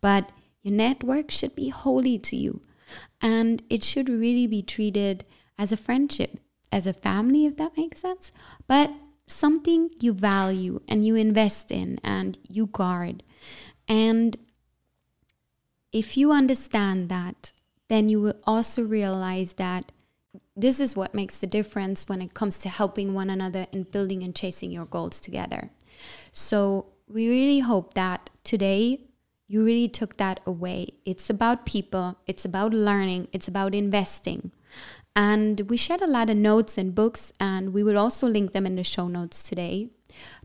But 0.00 0.32
your 0.62 0.72
network 0.72 1.30
should 1.30 1.54
be 1.54 1.68
holy 1.68 2.18
to 2.18 2.34
you. 2.34 2.62
And 3.20 3.62
it 3.70 3.84
should 3.84 4.08
really 4.08 4.46
be 4.46 4.62
treated 4.62 5.24
as 5.58 5.72
a 5.72 5.76
friendship, 5.76 6.38
as 6.72 6.86
a 6.86 6.92
family, 6.92 7.46
if 7.46 7.56
that 7.56 7.76
makes 7.76 8.00
sense. 8.00 8.32
But 8.66 8.90
something 9.26 9.90
you 10.00 10.12
value 10.12 10.80
and 10.88 11.06
you 11.06 11.14
invest 11.14 11.70
in 11.70 11.98
and 12.04 12.38
you 12.48 12.66
guard. 12.66 13.22
And 13.88 14.36
if 15.92 16.16
you 16.16 16.32
understand 16.32 17.08
that, 17.08 17.52
then 17.88 18.08
you 18.08 18.20
will 18.20 18.34
also 18.44 18.82
realize 18.82 19.54
that 19.54 19.92
this 20.56 20.80
is 20.80 20.96
what 20.96 21.14
makes 21.14 21.40
the 21.40 21.46
difference 21.46 22.08
when 22.08 22.20
it 22.22 22.34
comes 22.34 22.58
to 22.58 22.68
helping 22.68 23.14
one 23.14 23.30
another 23.30 23.66
and 23.72 23.90
building 23.90 24.22
and 24.22 24.34
chasing 24.34 24.70
your 24.70 24.86
goals 24.86 25.20
together. 25.20 25.70
So, 26.32 26.86
we 27.06 27.28
really 27.28 27.58
hope 27.58 27.94
that 27.94 28.30
today 28.44 29.00
you 29.54 29.64
really 29.64 29.86
took 29.88 30.16
that 30.16 30.40
away. 30.44 30.94
It's 31.04 31.30
about 31.30 31.64
people, 31.64 32.18
it's 32.26 32.44
about 32.44 32.74
learning, 32.74 33.28
it's 33.32 33.46
about 33.46 33.72
investing. 33.72 34.50
And 35.14 35.60
we 35.70 35.76
shared 35.76 36.02
a 36.02 36.08
lot 36.08 36.28
of 36.28 36.36
notes 36.36 36.76
and 36.76 36.92
books, 36.92 37.32
and 37.38 37.72
we 37.72 37.84
will 37.84 37.96
also 37.96 38.26
link 38.26 38.50
them 38.50 38.66
in 38.66 38.74
the 38.74 38.82
show 38.82 39.06
notes 39.06 39.44
today. 39.44 39.90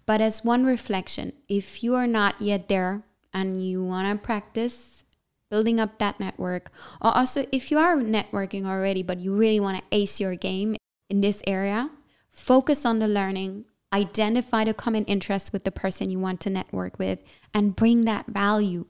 But 0.06 0.22
as 0.22 0.46
one 0.46 0.64
reflection, 0.64 1.34
if 1.48 1.82
you 1.84 1.96
are 1.96 2.06
not 2.06 2.40
yet 2.40 2.68
there 2.68 3.02
and 3.34 3.66
you 3.66 3.84
want 3.84 4.06
to 4.12 4.24
practice 4.24 5.04
building 5.50 5.80
up 5.80 5.98
that 5.98 6.20
network, 6.20 6.70
or 7.02 7.18
also 7.18 7.48
if 7.52 7.72
you 7.72 7.80
are 7.80 7.98
networking 7.98 8.68
already, 8.68 9.02
but 9.02 9.20
you 9.20 9.36
really 9.36 9.60
want 9.60 9.80
to 9.80 9.84
ace 9.92 10.20
your 10.20 10.36
game 10.36 10.76
in 11.10 11.22
this 11.22 11.42
area, 11.48 11.90
focus 12.30 12.86
on 12.86 13.00
the 13.00 13.08
learning, 13.08 13.66
identify 13.92 14.64
the 14.64 14.76
common 14.76 15.04
interest 15.06 15.52
with 15.52 15.64
the 15.64 15.72
person 15.72 16.12
you 16.12 16.20
want 16.20 16.40
to 16.42 16.52
network 16.52 17.00
with, 17.00 17.18
and 17.56 17.76
bring 17.76 18.06
that 18.06 18.28
value 18.28 18.86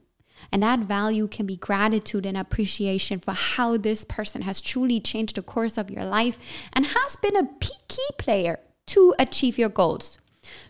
and 0.52 0.64
that 0.64 0.80
value 0.80 1.28
can 1.28 1.46
be 1.46 1.56
gratitude 1.56 2.26
and 2.26 2.38
appreciation 2.38 3.20
for 3.20 3.34
how 3.34 3.78
this 3.78 4.04
person 4.04 4.44
has 4.44 4.62
truly 4.62 5.00
changed 5.00 5.36
the 5.36 5.42
course 5.42 5.78
of 5.78 5.92
your 5.92 6.06
life 6.06 6.38
and 6.74 6.88
has 6.88 7.16
been 7.18 7.36
a 7.36 7.50
key 7.60 8.10
player 8.18 8.60
to 8.88 9.14
achieve 9.20 9.58
your 9.58 9.70
goals. 9.70 10.18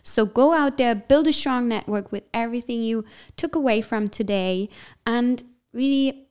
So 0.02 0.26
go 0.26 0.52
out 0.52 0.76
there, 0.76 0.94
build 0.94 1.26
a 1.26 1.32
strong 1.32 1.68
network 1.68 2.12
with 2.12 2.24
everything 2.34 2.82
you 2.82 3.04
took 3.36 3.54
away 3.54 3.80
from 3.80 4.08
today, 4.08 4.68
and 5.06 5.42
really 5.72 6.28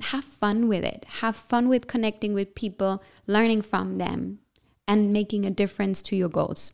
have 0.00 0.24
fun 0.24 0.68
with 0.68 0.84
it. 0.84 1.06
Have 1.20 1.36
fun 1.36 1.68
with 1.68 1.86
connecting 1.86 2.34
with 2.34 2.54
people, 2.54 3.02
learning 3.26 3.62
from 3.62 3.98
them, 3.98 4.40
and 4.86 5.12
making 5.12 5.44
a 5.44 5.50
difference 5.50 6.02
to 6.02 6.16
your 6.16 6.28
goals. 6.28 6.72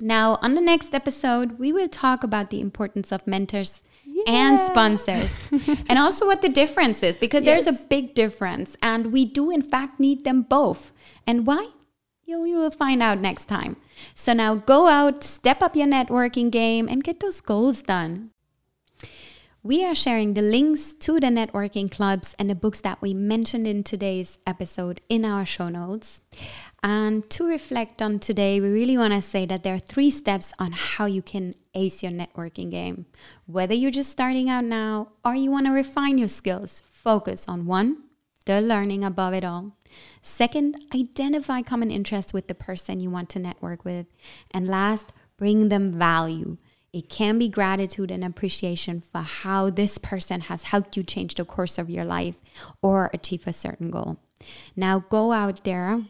Now, 0.00 0.38
on 0.42 0.54
the 0.54 0.60
next 0.60 0.94
episode, 0.94 1.58
we 1.58 1.72
will 1.72 1.88
talk 1.88 2.22
about 2.22 2.50
the 2.50 2.60
importance 2.60 3.10
of 3.10 3.26
mentors 3.26 3.82
and 4.26 4.58
sponsors. 4.58 5.32
and 5.88 5.98
also 5.98 6.26
what 6.26 6.42
the 6.42 6.48
difference 6.48 7.02
is, 7.02 7.18
because 7.18 7.44
yes. 7.44 7.64
there's 7.64 7.76
a 7.76 7.82
big 7.84 8.14
difference. 8.14 8.76
And 8.82 9.12
we 9.12 9.24
do, 9.24 9.50
in 9.50 9.62
fact, 9.62 10.00
need 10.00 10.24
them 10.24 10.42
both. 10.42 10.92
And 11.26 11.46
why? 11.46 11.64
You, 12.24 12.44
you 12.44 12.58
will 12.58 12.72
find 12.72 13.02
out 13.02 13.20
next 13.20 13.46
time. 13.46 13.76
So 14.14 14.32
now 14.32 14.56
go 14.56 14.88
out, 14.88 15.22
step 15.22 15.62
up 15.62 15.76
your 15.76 15.86
networking 15.86 16.50
game, 16.50 16.88
and 16.88 17.04
get 17.04 17.20
those 17.20 17.40
goals 17.40 17.82
done. 17.82 18.30
We 19.66 19.84
are 19.84 19.96
sharing 19.96 20.34
the 20.34 20.42
links 20.42 20.92
to 20.92 21.14
the 21.18 21.26
networking 21.26 21.90
clubs 21.90 22.36
and 22.38 22.48
the 22.48 22.54
books 22.54 22.80
that 22.82 23.02
we 23.02 23.14
mentioned 23.14 23.66
in 23.66 23.82
today's 23.82 24.38
episode 24.46 25.00
in 25.08 25.24
our 25.24 25.44
show 25.44 25.68
notes. 25.68 26.20
And 26.84 27.28
to 27.30 27.48
reflect 27.48 28.00
on 28.00 28.20
today, 28.20 28.60
we 28.60 28.68
really 28.68 28.96
want 28.96 29.12
to 29.12 29.20
say 29.20 29.44
that 29.46 29.64
there 29.64 29.74
are 29.74 29.80
three 29.80 30.08
steps 30.08 30.52
on 30.60 30.70
how 30.70 31.06
you 31.06 31.20
can 31.20 31.52
ace 31.74 32.00
your 32.00 32.12
networking 32.12 32.70
game. 32.70 33.06
Whether 33.46 33.74
you're 33.74 33.90
just 33.90 34.12
starting 34.12 34.48
out 34.48 34.62
now 34.62 35.08
or 35.24 35.34
you 35.34 35.50
want 35.50 35.66
to 35.66 35.72
refine 35.72 36.16
your 36.16 36.28
skills, 36.28 36.80
focus 36.88 37.44
on 37.48 37.66
one, 37.66 38.04
the 38.44 38.60
learning 38.60 39.02
above 39.02 39.34
it 39.34 39.42
all. 39.42 39.72
Second, 40.22 40.76
identify 40.94 41.62
common 41.62 41.90
interests 41.90 42.32
with 42.32 42.46
the 42.46 42.54
person 42.54 43.00
you 43.00 43.10
want 43.10 43.30
to 43.30 43.40
network 43.40 43.84
with. 43.84 44.06
And 44.52 44.68
last, 44.68 45.12
bring 45.36 45.70
them 45.70 45.90
value. 45.90 46.56
It 46.96 47.10
can 47.10 47.38
be 47.38 47.50
gratitude 47.50 48.10
and 48.10 48.24
appreciation 48.24 49.02
for 49.02 49.20
how 49.20 49.68
this 49.68 49.98
person 49.98 50.40
has 50.40 50.62
helped 50.64 50.96
you 50.96 51.02
change 51.02 51.34
the 51.34 51.44
course 51.44 51.76
of 51.76 51.90
your 51.90 52.06
life 52.06 52.36
or 52.80 53.10
achieve 53.12 53.46
a 53.46 53.52
certain 53.52 53.90
goal. 53.90 54.16
Now 54.74 55.00
go 55.10 55.32
out 55.32 55.62
there, 55.64 56.04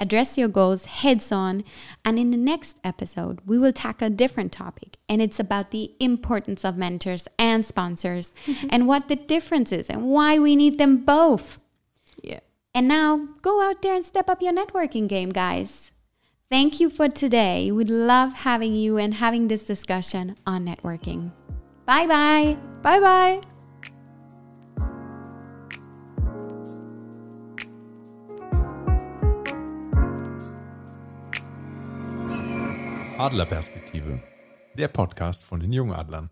address 0.00 0.36
your 0.36 0.48
goals 0.48 0.86
heads 0.86 1.30
on, 1.30 1.62
and 2.04 2.18
in 2.18 2.32
the 2.32 2.36
next 2.36 2.78
episode, 2.82 3.42
we 3.46 3.60
will 3.60 3.72
tackle 3.72 4.08
a 4.08 4.10
different 4.10 4.50
topic. 4.50 4.96
And 5.08 5.22
it's 5.22 5.38
about 5.38 5.70
the 5.70 5.92
importance 6.00 6.64
of 6.64 6.76
mentors 6.76 7.28
and 7.38 7.64
sponsors 7.64 8.32
mm-hmm. 8.44 8.66
and 8.70 8.88
what 8.88 9.06
the 9.06 9.14
difference 9.14 9.70
is 9.70 9.88
and 9.88 10.10
why 10.10 10.36
we 10.36 10.56
need 10.56 10.78
them 10.78 11.04
both. 11.04 11.60
Yeah. 12.20 12.40
And 12.74 12.88
now 12.88 13.28
go 13.40 13.62
out 13.62 13.82
there 13.82 13.94
and 13.94 14.04
step 14.04 14.28
up 14.28 14.42
your 14.42 14.52
networking 14.52 15.06
game, 15.06 15.30
guys. 15.30 15.91
Thank 16.52 16.80
you 16.80 16.90
for 16.90 17.08
today. 17.08 17.72
We'd 17.72 17.88
love 17.88 18.34
having 18.34 18.74
you 18.74 18.98
and 18.98 19.14
having 19.14 19.48
this 19.48 19.64
discussion 19.64 20.36
on 20.46 20.66
networking. 20.66 21.32
Bye 21.86 22.06
bye. 22.06 22.58
Bye 22.82 23.00
bye. 23.00 23.40
Adlerperspektive, 33.16 34.20
der 34.76 34.88
Podcast 34.88 35.44
von 35.46 35.60
den 35.60 35.72
Jungadlern. 35.72 36.28